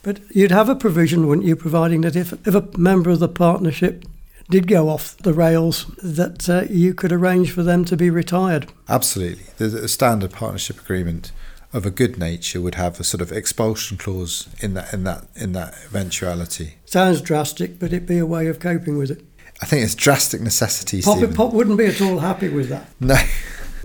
But 0.03 0.21
you'd 0.31 0.51
have 0.51 0.69
a 0.69 0.75
provision, 0.75 1.27
wouldn't 1.27 1.47
you, 1.47 1.57
providing 1.57 2.03
that 2.03 2.17
if, 2.17 2.33
if 2.47 2.55
a 2.55 2.69
member 2.77 3.11
of 3.11 3.21
the 3.21 3.29
partnership 3.29 4.05
did 4.51 4.67
go 4.67 4.89
off 4.89 5.17
the 5.19 5.33
rails, 5.33 5.87
that 6.03 6.49
uh, 6.49 6.65
you 6.69 6.93
could 6.93 7.13
arrange 7.13 7.53
for 7.53 7.63
them 7.63 7.85
to 7.87 7.97
be 7.97 8.11
retired. 8.11 8.71
Absolutely. 8.89 9.45
The, 9.57 9.89
standard 9.89 10.33
partnership 10.33 10.81
agreement 10.81 11.33
of 11.73 11.87
a 11.87 11.91
good 11.91 12.19
nature 12.19 12.61
would 12.61 12.75
have 12.75 13.01
a 13.01 13.05
sort 13.05 13.21
of 13.21 13.33
expulsion 13.33 13.97
clause 13.97 14.49
in 14.61 14.75
that 14.75 14.93
in 14.93 15.05
that 15.05 15.27
in 15.35 15.53
that 15.53 15.75
eventuality. 15.87 16.75
Sounds 16.85 17.21
drastic, 17.21 17.79
but 17.79 17.87
it'd 17.87 18.07
be 18.07 18.19
a 18.19 18.27
way 18.27 18.47
of 18.47 18.61
coping 18.61 18.99
with 18.99 19.11
it. 19.11 19.25
I 19.61 19.67
think 19.67 19.85
it's 19.85 19.95
drastic 19.95 20.41
necessity. 20.41 21.03
Pop, 21.03 21.19
Pop 21.35 21.53
wouldn't 21.53 21.79
be 21.79 21.87
at 21.87 22.01
all 22.01 22.19
happy 22.19 22.49
with 22.49 22.69
that. 22.69 22.89
No. 23.01 23.17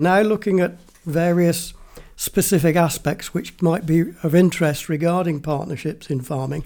now 0.00 0.20
looking 0.20 0.60
at 0.60 0.76
various 1.06 1.72
specific 2.16 2.74
aspects 2.74 3.32
which 3.32 3.60
might 3.62 3.86
be 3.86 4.12
of 4.22 4.34
interest 4.34 4.88
regarding 4.88 5.40
partnerships 5.40 6.10
in 6.10 6.20
farming. 6.20 6.64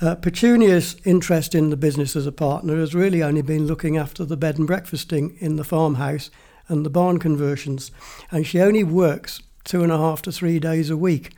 Uh, 0.00 0.14
Petunia's 0.14 0.94
interest 1.04 1.54
in 1.54 1.70
the 1.70 1.76
business 1.76 2.14
as 2.14 2.26
a 2.26 2.32
partner 2.32 2.76
has 2.76 2.94
really 2.94 3.20
only 3.22 3.42
been 3.42 3.66
looking 3.66 3.96
after 3.96 4.24
the 4.24 4.36
bed 4.36 4.56
and 4.56 4.68
breakfasting 4.68 5.36
in 5.40 5.56
the 5.56 5.64
farmhouse 5.64 6.30
and 6.68 6.86
the 6.86 6.90
barn 6.90 7.18
conversions, 7.18 7.90
and 8.30 8.46
she 8.46 8.60
only 8.60 8.84
works 8.84 9.40
two 9.68 9.82
and 9.82 9.92
a 9.92 9.98
half 9.98 10.22
to 10.22 10.32
three 10.32 10.58
days 10.58 10.88
a 10.88 10.96
week. 10.96 11.34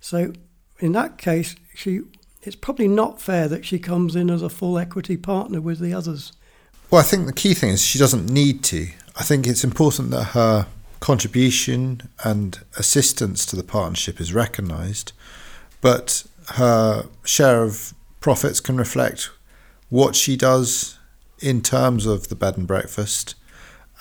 So, 0.00 0.32
in 0.80 0.92
that 0.92 1.18
case, 1.18 1.54
she 1.74 2.00
it's 2.42 2.56
probably 2.56 2.88
not 2.88 3.20
fair 3.20 3.48
that 3.48 3.64
she 3.64 3.78
comes 3.78 4.14
in 4.16 4.30
as 4.30 4.40
a 4.40 4.48
full 4.48 4.78
equity 4.78 5.16
partner 5.16 5.60
with 5.60 5.80
the 5.80 5.92
others. 5.92 6.32
Well, 6.90 7.00
I 7.00 7.04
think 7.04 7.26
the 7.26 7.32
key 7.32 7.54
thing 7.54 7.70
is 7.70 7.84
she 7.84 7.98
doesn't 7.98 8.30
need 8.30 8.62
to. 8.64 8.88
I 9.16 9.24
think 9.24 9.46
it's 9.46 9.64
important 9.64 10.10
that 10.12 10.24
her 10.24 10.68
contribution 11.00 12.08
and 12.24 12.60
assistance 12.76 13.44
to 13.46 13.56
the 13.56 13.64
partnership 13.64 14.20
is 14.20 14.32
recognised, 14.32 15.12
but 15.80 16.24
her 16.54 17.06
share 17.24 17.64
of 17.64 17.92
profits 18.20 18.60
can 18.60 18.76
reflect 18.76 19.30
what 19.88 20.14
she 20.14 20.36
does 20.36 20.98
in 21.40 21.60
terms 21.60 22.06
of 22.06 22.28
the 22.28 22.36
bed 22.36 22.56
and 22.56 22.66
breakfast 22.66 23.34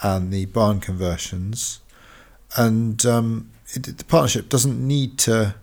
and 0.03 0.31
the 0.31 0.45
barn 0.45 0.79
conversions. 0.79 1.81
And 2.55 3.03
um, 3.05 3.49
it, 3.75 3.97
the 3.97 4.05
partnership 4.05 4.49
doesn't 4.49 4.85
need 4.85 5.17
to 5.19 5.55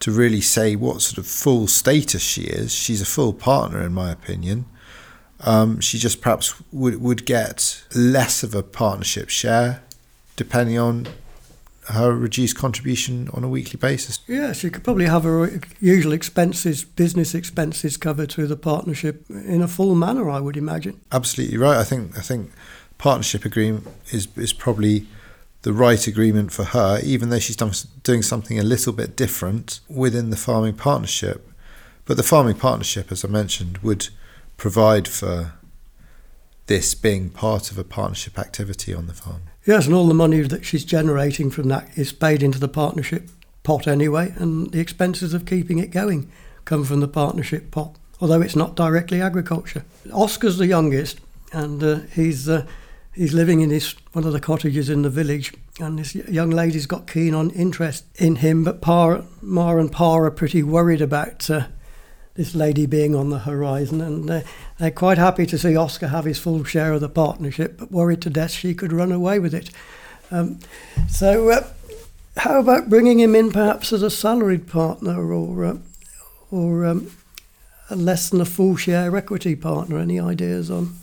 to 0.00 0.12
really 0.12 0.40
say 0.40 0.76
what 0.76 1.02
sort 1.02 1.18
of 1.18 1.26
full 1.26 1.66
status 1.66 2.22
she 2.22 2.42
is. 2.42 2.72
She's 2.72 3.02
a 3.02 3.06
full 3.06 3.32
partner, 3.32 3.82
in 3.82 3.92
my 3.92 4.12
opinion. 4.12 4.64
Um, 5.40 5.80
she 5.80 5.98
just 5.98 6.20
perhaps 6.20 6.54
would 6.72 7.00
would 7.00 7.24
get 7.26 7.84
less 7.94 8.42
of 8.42 8.54
a 8.54 8.62
partnership 8.62 9.28
share, 9.28 9.82
depending 10.36 10.78
on 10.78 11.06
her 11.88 12.12
reduced 12.14 12.56
contribution 12.56 13.30
on 13.32 13.42
a 13.42 13.48
weekly 13.48 13.78
basis. 13.78 14.20
Yeah, 14.26 14.52
she 14.52 14.68
could 14.68 14.84
probably 14.84 15.06
have 15.06 15.24
her 15.24 15.60
usual 15.80 16.12
expenses, 16.12 16.84
business 16.84 17.34
expenses 17.34 17.96
covered 17.96 18.30
through 18.30 18.48
the 18.48 18.56
partnership 18.56 19.24
in 19.30 19.62
a 19.62 19.68
full 19.68 19.94
manner. 19.94 20.28
I 20.28 20.40
would 20.40 20.56
imagine. 20.56 21.00
Absolutely 21.12 21.56
right. 21.56 21.78
I 21.78 21.84
think 21.84 22.18
I 22.18 22.20
think 22.20 22.50
partnership 22.98 23.44
agreement 23.44 23.86
is 24.10 24.28
is 24.36 24.52
probably 24.52 25.06
the 25.68 25.74
right 25.74 26.06
agreement 26.06 26.50
for 26.50 26.64
her, 26.64 26.98
even 27.04 27.28
though 27.28 27.38
she's 27.38 27.54
done, 27.54 27.72
doing 28.02 28.22
something 28.22 28.58
a 28.58 28.62
little 28.62 28.90
bit 28.90 29.14
different 29.14 29.80
within 29.86 30.30
the 30.30 30.36
farming 30.36 30.74
partnership. 30.74 31.46
But 32.06 32.16
the 32.16 32.22
farming 32.22 32.54
partnership, 32.54 33.12
as 33.12 33.22
I 33.22 33.28
mentioned, 33.28 33.76
would 33.82 34.08
provide 34.56 35.06
for 35.06 35.52
this 36.68 36.94
being 36.94 37.28
part 37.28 37.70
of 37.70 37.76
a 37.76 37.84
partnership 37.84 38.38
activity 38.38 38.94
on 38.94 39.08
the 39.08 39.12
farm. 39.12 39.42
Yes, 39.66 39.84
and 39.84 39.94
all 39.94 40.08
the 40.08 40.14
money 40.14 40.40
that 40.40 40.64
she's 40.64 40.86
generating 40.86 41.50
from 41.50 41.68
that 41.68 41.98
is 41.98 42.14
paid 42.14 42.42
into 42.42 42.58
the 42.58 42.66
partnership 42.66 43.28
pot 43.62 43.86
anyway, 43.86 44.32
and 44.36 44.72
the 44.72 44.80
expenses 44.80 45.34
of 45.34 45.44
keeping 45.44 45.78
it 45.78 45.90
going 45.90 46.32
come 46.64 46.82
from 46.82 47.00
the 47.00 47.08
partnership 47.08 47.70
pot, 47.70 47.94
although 48.22 48.40
it's 48.40 48.56
not 48.56 48.74
directly 48.74 49.20
agriculture. 49.20 49.84
Oscar's 50.14 50.56
the 50.56 50.66
youngest, 50.66 51.20
and 51.52 51.82
uh, 51.82 51.98
he's 52.14 52.48
uh, 52.48 52.64
he's 53.18 53.34
living 53.34 53.60
in 53.60 53.70
his 53.70 53.96
one 54.12 54.24
of 54.24 54.32
the 54.32 54.40
cottages 54.40 54.88
in 54.88 55.02
the 55.02 55.10
village, 55.10 55.52
and 55.80 55.98
this 55.98 56.14
young 56.14 56.50
lady's 56.50 56.86
got 56.86 57.10
keen 57.10 57.34
on 57.34 57.50
interest 57.50 58.04
in 58.14 58.36
him, 58.36 58.62
but 58.62 58.80
Pa, 58.80 59.22
Ma 59.42 59.76
and 59.76 59.90
Pa 59.90 60.14
are 60.14 60.30
pretty 60.30 60.62
worried 60.62 61.02
about 61.02 61.50
uh, 61.50 61.66
this 62.34 62.54
lady 62.54 62.86
being 62.86 63.16
on 63.16 63.30
the 63.30 63.40
horizon, 63.40 64.00
and 64.00 64.44
they're 64.78 64.90
quite 64.92 65.18
happy 65.18 65.46
to 65.46 65.58
see 65.58 65.76
Oscar 65.76 66.08
have 66.08 66.24
his 66.24 66.38
full 66.38 66.62
share 66.62 66.92
of 66.92 67.00
the 67.00 67.08
partnership, 67.08 67.76
but 67.78 67.90
worried 67.90 68.22
to 68.22 68.30
death 68.30 68.52
she 68.52 68.72
could 68.72 68.92
run 68.92 69.10
away 69.10 69.40
with 69.40 69.52
it. 69.52 69.70
Um, 70.30 70.60
so, 71.08 71.50
uh, 71.50 71.66
how 72.36 72.60
about 72.60 72.88
bringing 72.88 73.18
him 73.18 73.34
in 73.34 73.50
perhaps 73.50 73.92
as 73.92 74.02
a 74.02 74.10
salaried 74.10 74.68
partner 74.68 75.32
or 75.32 75.64
uh, 75.64 75.78
or 76.52 76.86
um, 76.86 77.10
a 77.90 77.96
less 77.96 78.30
than 78.30 78.40
a 78.40 78.44
full 78.44 78.76
share 78.76 79.16
equity 79.16 79.56
partner? 79.56 79.98
Any 79.98 80.20
ideas 80.20 80.70
on 80.70 80.94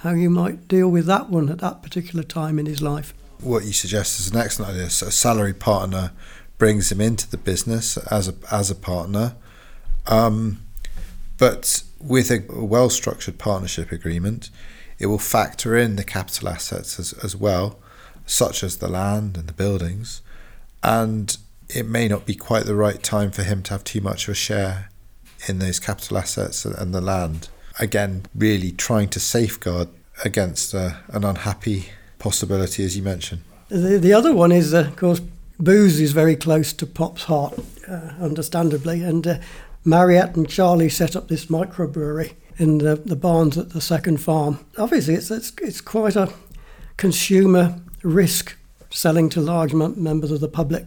how 0.00 0.12
you 0.12 0.30
might 0.30 0.66
deal 0.66 0.88
with 0.88 1.06
that 1.06 1.28
one 1.28 1.48
at 1.50 1.58
that 1.58 1.82
particular 1.82 2.22
time 2.22 2.58
in 2.58 2.66
his 2.66 2.80
life? 2.80 3.12
What 3.40 3.64
you 3.64 3.72
suggest 3.72 4.18
is 4.20 4.30
an 4.30 4.38
excellent 4.38 4.72
idea. 4.72 4.90
So 4.90 5.08
a 5.08 5.10
salary 5.10 5.54
partner 5.54 6.12
brings 6.58 6.90
him 6.90 7.00
into 7.00 7.28
the 7.30 7.36
business 7.36 7.96
as 7.96 8.28
a 8.28 8.34
as 8.50 8.70
a 8.70 8.74
partner. 8.74 9.36
Um, 10.06 10.62
but 11.38 11.82
with 11.98 12.30
a 12.30 12.44
well 12.50 12.90
structured 12.90 13.38
partnership 13.38 13.92
agreement, 13.92 14.50
it 14.98 15.06
will 15.06 15.18
factor 15.18 15.76
in 15.76 15.96
the 15.96 16.04
capital 16.04 16.48
assets 16.48 16.98
as, 16.98 17.12
as 17.24 17.36
well, 17.36 17.78
such 18.26 18.62
as 18.62 18.78
the 18.78 18.88
land 18.88 19.36
and 19.36 19.48
the 19.48 19.52
buildings. 19.54 20.22
And 20.82 21.36
it 21.68 21.86
may 21.86 22.08
not 22.08 22.26
be 22.26 22.34
quite 22.34 22.64
the 22.64 22.74
right 22.74 23.02
time 23.02 23.30
for 23.30 23.42
him 23.42 23.62
to 23.64 23.72
have 23.72 23.84
too 23.84 24.00
much 24.00 24.28
of 24.28 24.32
a 24.32 24.34
share 24.34 24.90
in 25.46 25.58
those 25.58 25.78
capital 25.78 26.18
assets 26.18 26.64
and 26.64 26.94
the 26.94 27.00
land. 27.00 27.48
Again, 27.80 28.26
really 28.34 28.72
trying 28.72 29.08
to 29.08 29.20
safeguard 29.20 29.88
against 30.24 30.74
uh, 30.74 30.90
an 31.08 31.24
unhappy 31.24 31.86
possibility, 32.18 32.84
as 32.84 32.96
you 32.96 33.02
mentioned. 33.02 33.40
The, 33.68 33.98
the 33.98 34.12
other 34.12 34.34
one 34.34 34.52
is, 34.52 34.74
uh, 34.74 34.80
of 34.80 34.96
course, 34.96 35.20
booze 35.58 35.98
is 35.98 36.12
very 36.12 36.36
close 36.36 36.74
to 36.74 36.86
Pop's 36.86 37.24
heart, 37.24 37.58
uh, 37.88 38.12
understandably, 38.20 39.02
and 39.02 39.26
uh, 39.26 39.38
Mariette 39.84 40.36
and 40.36 40.48
Charlie 40.48 40.90
set 40.90 41.16
up 41.16 41.28
this 41.28 41.46
microbrewery 41.46 42.34
in 42.58 42.78
the, 42.78 42.96
the 42.96 43.16
barns 43.16 43.56
at 43.56 43.70
the 43.70 43.80
second 43.80 44.18
farm. 44.18 44.58
Obviously, 44.76 45.14
it's, 45.14 45.30
it's, 45.30 45.52
it's 45.62 45.80
quite 45.80 46.16
a 46.16 46.30
consumer 46.98 47.80
risk 48.02 48.56
selling 48.90 49.30
to 49.30 49.40
large 49.40 49.72
m- 49.72 50.02
members 50.02 50.30
of 50.30 50.40
the 50.40 50.48
public. 50.48 50.84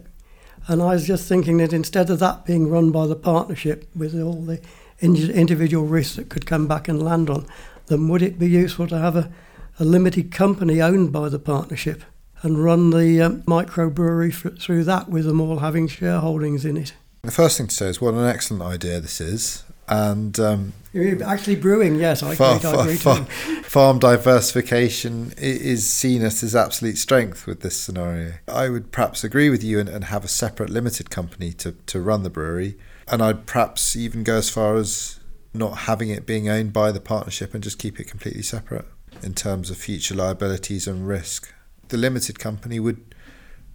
And 0.67 0.81
I 0.81 0.93
was 0.93 1.07
just 1.07 1.27
thinking 1.27 1.57
that 1.57 1.73
instead 1.73 2.09
of 2.11 2.19
that 2.19 2.45
being 2.45 2.69
run 2.69 2.91
by 2.91 3.07
the 3.07 3.15
partnership 3.15 3.89
with 3.95 4.19
all 4.21 4.41
the 4.41 4.61
individual 5.03 5.85
risks 5.85 6.15
that 6.15 6.29
could 6.29 6.45
come 6.45 6.67
back 6.67 6.87
and 6.87 7.03
land 7.03 7.29
on, 7.29 7.45
then 7.87 8.07
would 8.07 8.21
it 8.21 8.39
be 8.39 8.49
useful 8.49 8.87
to 8.87 8.97
have 8.97 9.15
a, 9.15 9.31
a 9.79 9.83
limited 9.83 10.31
company 10.31 10.81
owned 10.81 11.11
by 11.11 11.29
the 11.29 11.39
partnership 11.39 12.03
and 12.41 12.63
run 12.63 12.89
the 12.89 13.21
um, 13.21 13.41
microbrewery 13.43 14.29
f- 14.29 14.59
through 14.59 14.83
that 14.83 15.09
with 15.09 15.25
them 15.25 15.41
all 15.41 15.59
having 15.59 15.87
shareholdings 15.87 16.65
in 16.65 16.77
it? 16.77 16.93
The 17.23 17.31
first 17.31 17.57
thing 17.57 17.67
to 17.67 17.75
say 17.75 17.87
is 17.87 18.01
what 18.01 18.13
an 18.13 18.25
excellent 18.25 18.63
idea 18.63 18.99
this 18.99 19.21
is. 19.21 19.63
And 19.87 20.39
um, 20.39 20.73
You're 20.93 21.21
actually 21.23 21.57
brewing, 21.57 21.95
yes, 21.95 22.23
I, 22.23 22.35
far, 22.35 22.57
agree, 22.57 22.69
I 22.69 22.81
agree 22.81 22.95
far, 22.95 23.25
Farm 23.63 23.99
diversification 23.99 25.33
is 25.37 25.89
seen 25.89 26.21
as 26.21 26.41
its 26.41 26.55
absolute 26.55 26.97
strength 26.97 27.45
with 27.45 27.61
this 27.61 27.77
scenario. 27.77 28.33
I 28.47 28.69
would 28.69 28.91
perhaps 28.91 29.23
agree 29.23 29.49
with 29.49 29.63
you 29.63 29.79
and, 29.79 29.89
and 29.89 30.05
have 30.05 30.23
a 30.23 30.29
separate 30.29 30.69
limited 30.69 31.09
company 31.09 31.51
to, 31.53 31.73
to 31.87 31.99
run 31.99 32.23
the 32.23 32.29
brewery. 32.29 32.77
And 33.07 33.21
I'd 33.21 33.45
perhaps 33.45 33.95
even 33.95 34.23
go 34.23 34.37
as 34.37 34.49
far 34.49 34.75
as 34.75 35.19
not 35.53 35.79
having 35.79 36.09
it 36.09 36.25
being 36.25 36.49
owned 36.49 36.73
by 36.73 36.91
the 36.91 36.99
partnership 36.99 37.53
and 37.53 37.63
just 37.63 37.77
keep 37.77 37.99
it 37.99 38.05
completely 38.05 38.41
separate 38.41 38.85
in 39.21 39.33
terms 39.33 39.69
of 39.69 39.77
future 39.77 40.15
liabilities 40.15 40.87
and 40.87 41.07
risk. 41.07 41.53
The 41.89 41.97
limited 41.97 42.39
company 42.39 42.79
would 42.79 43.13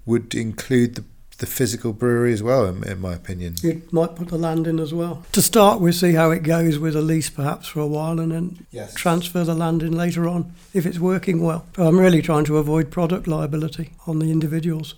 would 0.07 0.35
include 0.35 0.95
the 0.95 1.05
the 1.39 1.47
physical 1.47 1.93
brewery 1.93 2.33
as 2.33 2.43
well, 2.43 2.67
in, 2.67 2.83
in, 2.85 3.01
my 3.01 3.15
opinion. 3.15 3.55
You 3.63 3.83
might 3.93 4.17
put 4.17 4.29
the 4.29 4.37
land 4.37 4.67
in 4.67 4.81
as 4.81 4.93
well. 4.93 5.25
To 5.33 5.41
start 5.41 5.81
with, 5.81 5.95
see 5.95 6.13
how 6.13 6.33
it 6.33 6.43
goes 6.43 6.79
with 6.79 6.97
a 6.97 7.01
lease 7.01 7.31
perhaps 7.31 7.69
for 7.69 7.81
a 7.81 7.87
while 7.87 8.19
and 8.19 8.33
then 8.33 8.67
yes. 8.71 8.95
transfer 8.95 9.45
the 9.45 9.55
land 9.55 9.83
in 9.83 9.93
later 9.93 10.29
on 10.29 10.53
if 10.75 10.85
it's 10.85 10.99
working 10.99 11.41
well. 11.41 11.65
I'm 11.77 11.99
really 11.99 12.23
trying 12.23 12.45
to 12.47 12.59
avoid 12.59 12.91
product 12.91 13.29
liability 13.29 13.93
on 14.07 14.19
the 14.19 14.33
individuals. 14.33 14.97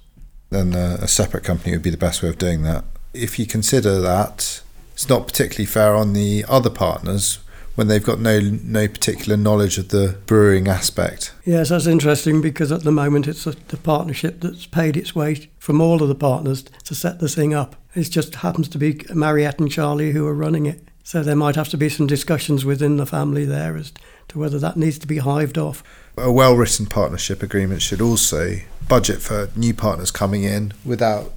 Then 0.49 0.75
uh, 0.75 0.99
a 1.01 1.09
separate 1.09 1.45
company 1.45 1.73
would 1.73 1.83
be 1.83 1.91
the 1.91 1.99
best 1.99 2.23
way 2.23 2.31
of 2.31 2.39
doing 2.39 2.63
that. 2.63 2.85
If 3.13 3.39
you 3.39 3.47
consider 3.47 4.01
that 4.01 4.63
it's 4.93 5.09
not 5.09 5.27
particularly 5.27 5.67
fair 5.67 5.95
on 5.95 6.13
the 6.13 6.45
other 6.49 6.69
partners 6.69 7.39
when 7.75 7.89
they've 7.89 8.05
got 8.05 8.21
no 8.21 8.41
no 8.41 8.87
particular 8.87 9.35
knowledge 9.35 9.79
of 9.79 9.89
the 9.89 10.19
brewing 10.27 10.69
aspect. 10.69 11.33
Yes, 11.47 11.71
that's 11.71 11.87
interesting 11.87 12.43
because 12.43 12.71
at 12.71 12.83
the 12.83 12.93
moment 12.93 13.27
it's 13.27 13.47
a, 13.47 13.53
the 13.69 13.79
partnership 13.79 14.41
that's 14.41 14.67
paid 14.67 14.99
its 14.99 15.15
way 15.15 15.49
from 15.59 15.81
all 15.81 16.03
of 16.03 16.09
the 16.09 16.15
partners 16.15 16.65
to 16.85 16.95
set 16.95 17.19
the 17.19 17.29
thing 17.31 17.55
up. 17.55 17.77
It 17.95 18.11
just 18.11 18.35
happens 18.35 18.69
to 18.69 18.79
be 18.79 19.01
Mariette 19.15 19.59
and 19.59 19.73
Charlie 19.73 20.13
who 20.13 20.27
are 20.27 20.35
running 20.35 20.67
it. 20.67 20.87
So 21.03 21.23
there 21.23 21.35
might 21.35 21.57
have 21.57 21.71
to 21.71 21.79
be 21.79 21.89
some 21.89 22.07
discussions 22.07 22.67
within 22.67 22.99
the 22.99 23.07
family 23.07 23.47
there 23.47 23.77
as 23.79 23.95
to 24.29 24.39
whether 24.39 24.59
that 24.59 24.77
needs 24.77 24.99
to 24.99 25.07
be 25.07 25.19
hived 25.19 25.57
off. 25.57 25.83
A 26.19 26.31
well 26.31 26.55
written 26.55 26.85
partnership 26.85 27.43
agreement 27.43 27.81
should 27.81 28.03
also 28.03 28.59
budget 28.87 29.23
for 29.23 29.49
new 29.57 29.73
partners 29.73 30.11
coming 30.11 30.43
in 30.43 30.75
without 30.85 31.33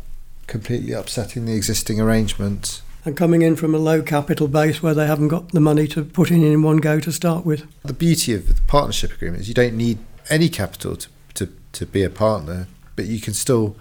completely 0.54 0.94
upsetting 0.94 1.46
the 1.46 1.56
existing 1.56 2.00
arrangements. 2.00 2.84
And 3.06 3.18
coming 3.18 3.42
in 3.42 3.56
from 3.56 3.74
a 3.74 3.80
low 3.80 4.04
capital 4.04 4.48
base 4.48 4.84
where 4.84 4.94
they 4.94 5.08
haven't 5.08 5.30
got 5.30 5.52
the 5.52 5.60
money 5.60 5.88
to 5.88 6.06
put 6.06 6.30
in 6.30 6.44
in 6.44 6.62
one 6.62 6.78
go 6.78 7.00
to 7.00 7.12
start 7.12 7.44
with. 7.44 7.66
The 7.82 7.92
beauty 7.92 8.36
of 8.36 8.48
the 8.48 8.62
partnership 8.68 9.12
agreement 9.14 9.42
is 9.42 9.48
you 9.48 9.56
don't 9.56 9.76
need 9.76 9.98
any 10.30 10.50
capital 10.50 10.96
to, 10.96 11.10
to, 11.34 11.50
to 11.72 11.88
be 11.88 12.04
a 12.04 12.10
partner, 12.12 12.68
but 12.96 13.06
you 13.06 13.20
can 13.20 13.34
still 13.34 13.76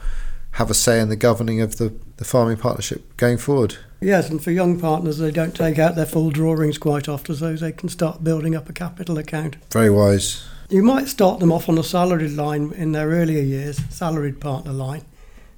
have 0.52 0.70
a 0.70 0.74
say 0.74 0.98
in 0.98 1.10
the 1.10 1.14
governing 1.14 1.60
of 1.60 1.76
the, 1.76 1.92
the 2.16 2.24
farming 2.24 2.56
partnership 2.56 3.18
going 3.18 3.36
forward. 3.36 3.76
Yes, 4.00 4.30
and 4.30 4.42
for 4.42 4.50
young 4.50 4.80
partners, 4.80 5.18
they 5.18 5.30
don't 5.30 5.54
take 5.54 5.78
out 5.78 5.94
their 5.94 6.06
full 6.06 6.30
drawings 6.30 6.78
quite 6.78 7.06
often, 7.06 7.36
so 7.36 7.54
they 7.54 7.72
can 7.72 7.90
start 7.90 8.24
building 8.24 8.56
up 8.56 8.70
a 8.70 8.72
capital 8.72 9.18
account. 9.18 9.56
Very 9.70 9.90
wise. 9.90 10.42
You 10.70 10.82
might 10.82 11.08
start 11.08 11.38
them 11.38 11.52
off 11.52 11.68
on 11.68 11.76
a 11.76 11.84
salaried 11.84 12.32
line 12.32 12.72
in 12.72 12.92
their 12.92 13.08
earlier 13.08 13.42
years, 13.42 13.78
salaried 13.90 14.40
partner 14.40 14.72
line. 14.72 15.04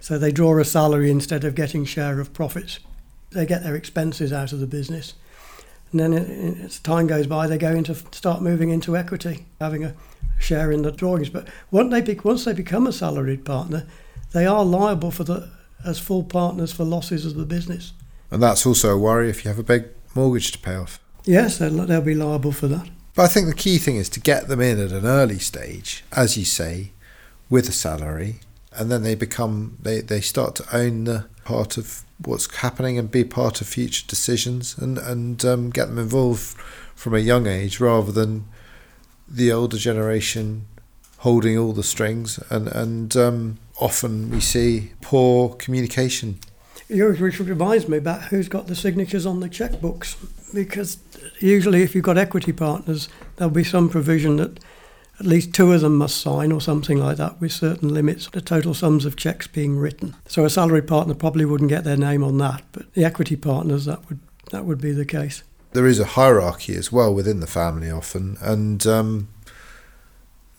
So 0.04 0.18
they 0.18 0.32
draw 0.32 0.58
a 0.58 0.66
salary 0.66 1.11
instead 1.11 1.44
of 1.44 1.54
getting 1.54 1.87
share 1.87 2.20
of 2.20 2.34
profits. 2.34 2.78
They 3.30 3.46
get 3.46 3.62
their 3.62 3.75
expenses 3.75 4.34
out 4.34 4.52
of 4.52 4.61
the 4.61 4.66
business. 4.66 5.14
And 5.90 5.99
then 5.99 6.12
it, 6.12 6.61
as 6.62 6.78
time 6.78 7.06
goes 7.06 7.26
by, 7.26 7.46
they 7.46 7.56
go 7.56 7.70
into 7.70 7.94
start 8.12 8.42
moving 8.42 8.68
into 8.68 8.99
equity, 8.99 9.46
having 9.62 9.82
a 9.82 9.94
share 10.38 10.70
in 10.70 10.82
the 10.82 10.92
drawings. 10.92 11.30
But 11.30 11.49
once 11.70 11.90
they, 11.90 12.02
be, 12.02 12.20
once 12.23 12.44
they 12.44 12.52
become 12.52 12.87
a 12.87 12.92
salaried 12.92 13.46
partner, 13.46 13.87
they 14.32 14.44
are 14.44 14.62
liable 14.62 15.11
for 15.11 15.25
the 15.25 15.49
as 15.87 15.99
full 15.99 16.23
partners 16.23 16.70
for 16.70 16.84
losses 16.84 17.25
of 17.25 17.37
the 17.37 17.46
business. 17.46 17.94
And 18.30 18.42
that's 18.42 18.66
also 18.66 18.90
a 18.90 18.99
worry 18.99 19.30
if 19.30 19.42
you 19.42 19.49
have 19.49 19.58
a 19.58 19.62
big 19.62 19.87
mortgage 20.14 20.52
to 20.52 20.58
pay 20.58 20.76
off. 20.76 21.00
Yes, 21.25 21.56
they'll, 21.56 21.70
they'll 21.87 22.02
be 22.02 22.14
liable 22.14 22.52
for 22.52 22.68
that. 22.68 22.90
But 23.14 23.23
I 23.23 23.28
think 23.28 23.46
the 23.46 23.54
key 23.54 23.78
thing 23.78 23.96
is 23.96 24.11
to 24.11 24.20
get 24.20 24.49
them 24.49 24.61
in 24.61 24.78
at 24.78 24.92
an 24.92 25.06
early 25.06 25.38
stage, 25.38 26.04
as 26.12 26.37
you 26.37 26.44
say, 26.44 26.92
with 27.49 27.70
a 27.70 27.73
salary, 27.73 28.40
and 28.76 28.90
then 28.90 29.02
they 29.02 29.14
become 29.14 29.76
they, 29.81 30.00
they 30.00 30.21
start 30.21 30.54
to 30.57 30.76
own 30.76 31.04
the 31.04 31.26
part 31.45 31.76
of 31.76 32.02
what's 32.25 32.52
happening 32.57 32.99
and 32.99 33.11
be 33.11 33.25
part 33.25 33.61
of 33.61 33.66
future 33.66 34.04
decisions 34.07 34.76
and 34.78 34.99
and 34.99 35.45
um, 35.45 35.71
get 35.71 35.87
them 35.87 35.99
involved 35.99 36.57
from 36.95 37.14
a 37.14 37.19
young 37.19 37.47
age 37.47 37.81
rather 37.81 38.12
than 38.12 38.47
the 39.28 39.50
older 39.50 39.76
generation 39.76 40.66
holding 41.19 41.57
all 41.59 41.73
the 41.73 41.83
strings 41.83 42.38
and 42.50 42.69
and 42.69 43.16
um, 43.16 43.59
often 43.81 44.31
we 44.31 44.40
see 44.40 44.93
poor 45.00 45.54
communication. 45.54 46.38
Which 46.88 47.40
reminds 47.40 47.88
me 47.88 47.97
about 47.97 48.25
who's 48.25 48.49
got 48.49 48.66
the 48.66 48.76
signatures 48.76 49.25
on 49.25 49.40
the 49.40 49.49
checkbooks 49.49 50.16
because 50.52 50.99
usually 51.40 51.83
if 51.83 51.95
you've 51.95 52.04
got 52.04 52.19
equity 52.19 52.52
partners, 52.52 53.09
there'll 53.37 53.52
be 53.52 53.64
some 53.64 53.88
provision 53.88 54.37
that 54.37 54.61
at 55.21 55.26
least 55.26 55.54
two 55.54 55.73
of 55.73 55.80
them 55.80 55.97
must 55.97 56.21
sign 56.21 56.50
or 56.50 56.61
something 56.61 56.99
like 56.99 57.16
that 57.18 57.40
with 57.40 57.52
certain 57.52 57.92
limits, 57.92 58.28
the 58.30 58.40
total 58.40 58.75
sums 58.75 59.04
of 59.04 59.16
checks 59.16 59.47
being 59.47 59.76
written. 59.76 60.14
So 60.26 60.44
a 60.44 60.50
salary 60.50 60.83
partner 60.83 61.14
probably 61.14 61.44
wouldn't 61.44 61.71
get 61.71 61.85
their 61.85 61.97
name 61.97 62.25
on 62.25 62.38
that, 62.38 62.62
but 62.73 62.92
the 62.94 63.04
equity 63.04 63.37
partners, 63.37 63.85
that 63.85 64.09
would, 64.09 64.21
that 64.50 64.64
would 64.64 64.80
be 64.80 64.92
the 64.92 65.04
case. 65.04 65.42
There 65.73 65.87
is 65.87 66.00
a 66.00 66.04
hierarchy 66.04 66.75
as 66.76 66.92
well 66.92 67.14
within 67.14 67.40
the 67.40 67.47
family 67.47 67.90
often, 67.90 68.37
and 68.40 68.87
um, 68.87 69.28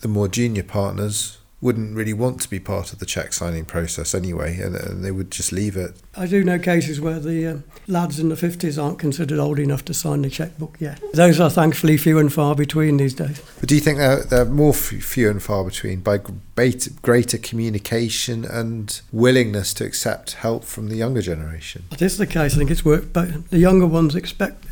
the 0.02 0.08
more 0.08 0.28
junior 0.28 0.64
partners 0.64 1.38
wouldn't 1.66 1.96
really 1.96 2.14
want 2.14 2.40
to 2.42 2.48
be 2.48 2.60
part 2.60 2.94
of 2.94 3.00
the 3.00 3.08
check 3.08 3.34
signing 3.34 3.66
process 3.66 4.14
anyway, 4.14 4.60
and, 4.60 4.76
and 4.76 5.04
they 5.04 5.12
would 5.12 5.32
just 5.32 5.52
leave 5.52 5.76
it. 5.76 6.00
I 6.16 6.28
do 6.28 6.44
know 6.44 6.60
cases 6.60 7.02
where 7.02 7.20
the 7.20 7.48
uh, 7.48 7.58
lads 7.88 8.20
in 8.20 8.30
the 8.30 8.36
50s 8.36 8.82
aren't 8.82 9.00
considered 9.00 9.40
old 9.40 9.58
enough 9.58 9.84
to 9.86 9.94
sign 9.94 10.22
the 10.22 10.30
checkbook 10.30 10.80
yet. 10.80 11.02
Those 11.14 11.40
are 11.40 11.50
thankfully 11.50 11.98
few 11.98 12.20
and 12.20 12.32
far 12.32 12.54
between 12.54 12.98
these 12.98 13.16
days. 13.16 13.42
But 13.60 13.68
do 13.68 13.74
you 13.74 13.82
think 13.82 13.98
they're, 13.98 14.24
they're 14.24 14.46
more 14.46 14.76
few 14.76 15.28
and 15.28 15.42
far 15.42 15.64
between 15.64 16.02
by 16.02 16.20
greater 17.02 17.38
communication 17.40 18.46
and 18.46 19.02
willingness 19.12 19.74
to 19.74 19.86
accept 19.86 20.34
help 20.34 20.66
from 20.66 20.90
the 20.90 20.96
younger 20.96 21.24
generation? 21.24 21.86
That 21.90 22.04
is 22.04 22.20
the 22.20 22.28
case. 22.28 22.54
I 22.54 22.58
think 22.60 22.70
it's 22.70 22.86
worked, 22.86 23.12
but 23.12 23.50
the 23.50 23.58
younger 23.58 23.88
ones 23.88 24.16
expect 24.16 24.64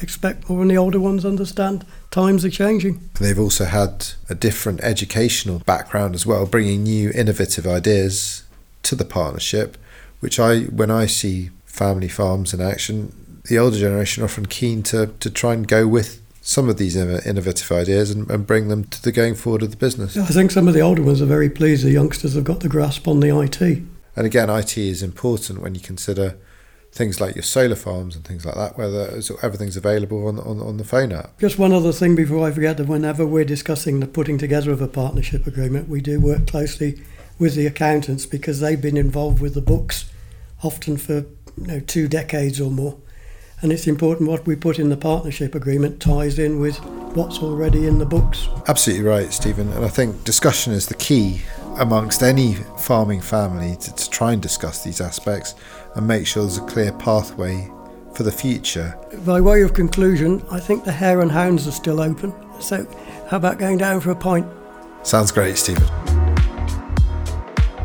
expect 0.00 0.48
more 0.48 0.60
than 0.60 0.68
the 0.68 0.76
older 0.76 1.00
ones 1.00 1.24
understand. 1.24 1.84
Times 2.10 2.44
are 2.44 2.50
changing. 2.50 3.08
They've 3.20 3.38
also 3.38 3.64
had 3.64 4.08
a 4.28 4.34
different 4.34 4.80
educational 4.82 5.60
background 5.60 6.14
as 6.14 6.24
well, 6.26 6.46
bringing 6.46 6.84
new 6.84 7.10
innovative 7.10 7.66
ideas 7.66 8.44
to 8.84 8.94
the 8.94 9.04
partnership, 9.04 9.76
which 10.20 10.38
I, 10.38 10.60
when 10.64 10.90
I 10.90 11.06
see 11.06 11.50
family 11.64 12.08
farms 12.08 12.52
in 12.52 12.60
action, 12.60 13.42
the 13.48 13.58
older 13.58 13.78
generation 13.78 14.22
are 14.22 14.26
often 14.26 14.46
keen 14.46 14.82
to, 14.84 15.08
to 15.20 15.30
try 15.30 15.54
and 15.54 15.66
go 15.66 15.86
with 15.86 16.20
some 16.42 16.68
of 16.68 16.76
these 16.76 16.96
innovative 16.96 17.70
ideas 17.70 18.10
and, 18.10 18.28
and 18.30 18.46
bring 18.46 18.68
them 18.68 18.84
to 18.84 19.00
the 19.02 19.12
going 19.12 19.34
forward 19.34 19.62
of 19.62 19.70
the 19.70 19.76
business. 19.76 20.16
I 20.16 20.26
think 20.26 20.50
some 20.50 20.66
of 20.66 20.74
the 20.74 20.80
older 20.80 21.02
ones 21.02 21.22
are 21.22 21.26
very 21.26 21.48
pleased 21.48 21.84
the 21.84 21.90
youngsters 21.90 22.34
have 22.34 22.44
got 22.44 22.60
the 22.60 22.68
grasp 22.68 23.06
on 23.06 23.20
the 23.20 23.36
IT. 23.36 23.60
And 24.16 24.26
again, 24.26 24.50
IT 24.50 24.76
is 24.76 25.02
important 25.02 25.62
when 25.62 25.74
you 25.74 25.80
consider 25.80 26.36
things 26.92 27.20
like 27.20 27.34
your 27.34 27.42
solar 27.42 27.74
farms 27.74 28.14
and 28.14 28.24
things 28.24 28.44
like 28.44 28.54
that, 28.54 28.76
where 28.76 28.90
the, 28.90 29.38
everything's 29.42 29.78
available 29.78 30.28
on, 30.28 30.38
on, 30.38 30.60
on 30.60 30.76
the 30.76 30.84
phone 30.84 31.10
app. 31.10 31.38
Just 31.40 31.58
one 31.58 31.72
other 31.72 31.90
thing 31.90 32.14
before 32.14 32.46
I 32.46 32.52
forget 32.52 32.76
that 32.76 32.86
whenever 32.86 33.26
we're 33.26 33.46
discussing 33.46 34.00
the 34.00 34.06
putting 34.06 34.36
together 34.36 34.70
of 34.70 34.82
a 34.82 34.88
partnership 34.88 35.46
agreement, 35.46 35.88
we 35.88 36.02
do 36.02 36.20
work 36.20 36.46
closely 36.46 37.02
with 37.38 37.54
the 37.54 37.66
accountants 37.66 38.26
because 38.26 38.60
they've 38.60 38.80
been 38.80 38.98
involved 38.98 39.40
with 39.40 39.54
the 39.54 39.62
books 39.62 40.10
often 40.62 40.98
for 40.98 41.24
you 41.56 41.66
know, 41.66 41.80
two 41.80 42.08
decades 42.08 42.60
or 42.60 42.70
more. 42.70 42.98
And 43.62 43.72
it's 43.72 43.86
important 43.86 44.28
what 44.28 44.46
we 44.46 44.54
put 44.54 44.78
in 44.78 44.90
the 44.90 44.96
partnership 44.96 45.54
agreement 45.54 46.00
ties 46.00 46.38
in 46.38 46.58
with 46.60 46.76
what's 47.14 47.38
already 47.38 47.86
in 47.86 47.98
the 47.98 48.06
books. 48.06 48.48
Absolutely 48.68 49.06
right, 49.06 49.32
Steven. 49.32 49.68
And 49.72 49.84
I 49.84 49.88
think 49.88 50.24
discussion 50.24 50.72
is 50.72 50.86
the 50.86 50.94
key 50.94 51.42
amongst 51.78 52.22
any 52.22 52.54
farming 52.78 53.20
family 53.20 53.76
to, 53.76 53.94
to 53.94 54.10
try 54.10 54.32
and 54.32 54.42
discuss 54.42 54.84
these 54.84 55.00
aspects 55.00 55.54
and 55.94 56.06
make 56.06 56.26
sure 56.26 56.42
there's 56.42 56.58
a 56.58 56.62
clear 56.62 56.92
pathway 56.92 57.70
for 58.14 58.22
the 58.22 58.32
future. 58.32 58.98
By 59.24 59.40
way 59.40 59.62
of 59.62 59.74
conclusion, 59.74 60.44
I 60.50 60.60
think 60.60 60.84
the 60.84 60.92
Hare 60.92 61.20
and 61.20 61.30
Hounds 61.30 61.66
are 61.66 61.72
still 61.72 62.00
open. 62.00 62.32
So, 62.60 62.86
how 63.28 63.36
about 63.36 63.58
going 63.58 63.78
down 63.78 64.00
for 64.00 64.10
a 64.10 64.16
pint? 64.16 64.46
Sounds 65.02 65.32
great, 65.32 65.56
Steven. 65.56 65.86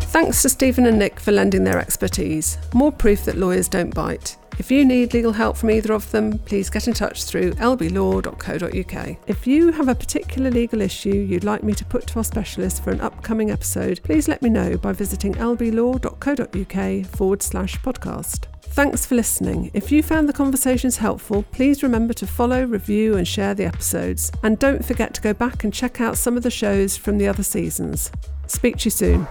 Thanks 0.01 0.41
to 0.41 0.49
Steven 0.49 0.85
and 0.85 0.99
Nick 0.99 1.19
for 1.19 1.31
lending 1.31 1.63
their 1.63 1.79
expertise. 1.79 2.57
More 2.73 2.91
proof 2.91 3.25
that 3.25 3.37
lawyers 3.37 3.67
don't 3.67 3.93
bite. 3.93 4.35
If 4.59 4.71
you 4.71 4.85
need 4.85 5.13
legal 5.13 5.33
help 5.33 5.55
from 5.55 5.69
either 5.69 5.93
of 5.93 6.09
them, 6.11 6.39
please 6.39 6.69
get 6.69 6.87
in 6.87 6.93
touch 6.93 7.25
through 7.25 7.51
lblaw.co.uk. 7.53 9.17
If 9.27 9.45
you 9.45 9.71
have 9.71 9.87
a 9.87 9.95
particular 9.95 10.49
legal 10.49 10.81
issue 10.81 11.09
you'd 11.09 11.43
like 11.43 11.63
me 11.63 11.73
to 11.73 11.85
put 11.85 12.07
to 12.07 12.17
our 12.19 12.23
specialist 12.23 12.83
for 12.83 12.89
an 12.91 13.01
upcoming 13.01 13.51
episode, 13.51 14.01
please 14.03 14.27
let 14.27 14.41
me 14.41 14.49
know 14.49 14.77
by 14.77 14.93
visiting 14.93 15.35
lblaw.co.uk 15.35 17.05
forward 17.05 17.43
slash 17.43 17.79
podcast. 17.81 18.45
Thanks 18.61 19.05
for 19.05 19.15
listening. 19.15 19.71
If 19.73 19.91
you 19.91 20.03
found 20.03 20.27
the 20.27 20.33
conversations 20.33 20.97
helpful, 20.97 21.43
please 21.51 21.81
remember 21.81 22.13
to 22.15 22.27
follow, 22.27 22.63
review, 22.63 23.15
and 23.15 23.27
share 23.27 23.53
the 23.53 23.65
episodes. 23.65 24.31
And 24.43 24.59
don't 24.59 24.85
forget 24.85 25.13
to 25.15 25.21
go 25.21 25.33
back 25.33 25.63
and 25.63 25.73
check 25.73 26.01
out 26.01 26.17
some 26.17 26.35
of 26.37 26.43
the 26.43 26.51
shows 26.51 26.97
from 26.97 27.17
the 27.17 27.27
other 27.27 27.43
seasons. 27.43 28.11
Speak 28.47 28.77
to 28.77 28.85
you 28.85 28.91
soon. 28.91 29.27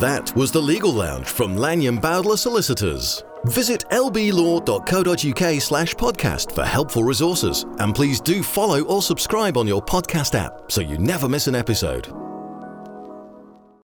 That 0.00 0.34
was 0.36 0.52
the 0.52 0.62
Legal 0.62 0.92
Lounge 0.92 1.26
from 1.26 1.56
Lanyon 1.56 1.98
Bowdler 1.98 2.36
Solicitors. 2.36 3.22
Visit 3.44 3.84
lblaw.co.uk 3.90 5.62
slash 5.62 5.94
podcast 5.94 6.52
for 6.54 6.64
helpful 6.64 7.04
resources. 7.04 7.64
And 7.78 7.94
please 7.94 8.20
do 8.20 8.42
follow 8.42 8.82
or 8.82 9.02
subscribe 9.02 9.56
on 9.56 9.66
your 9.66 9.82
podcast 9.82 10.34
app 10.38 10.70
so 10.70 10.80
you 10.80 10.98
never 10.98 11.28
miss 11.28 11.46
an 11.46 11.54
episode. 11.54 12.29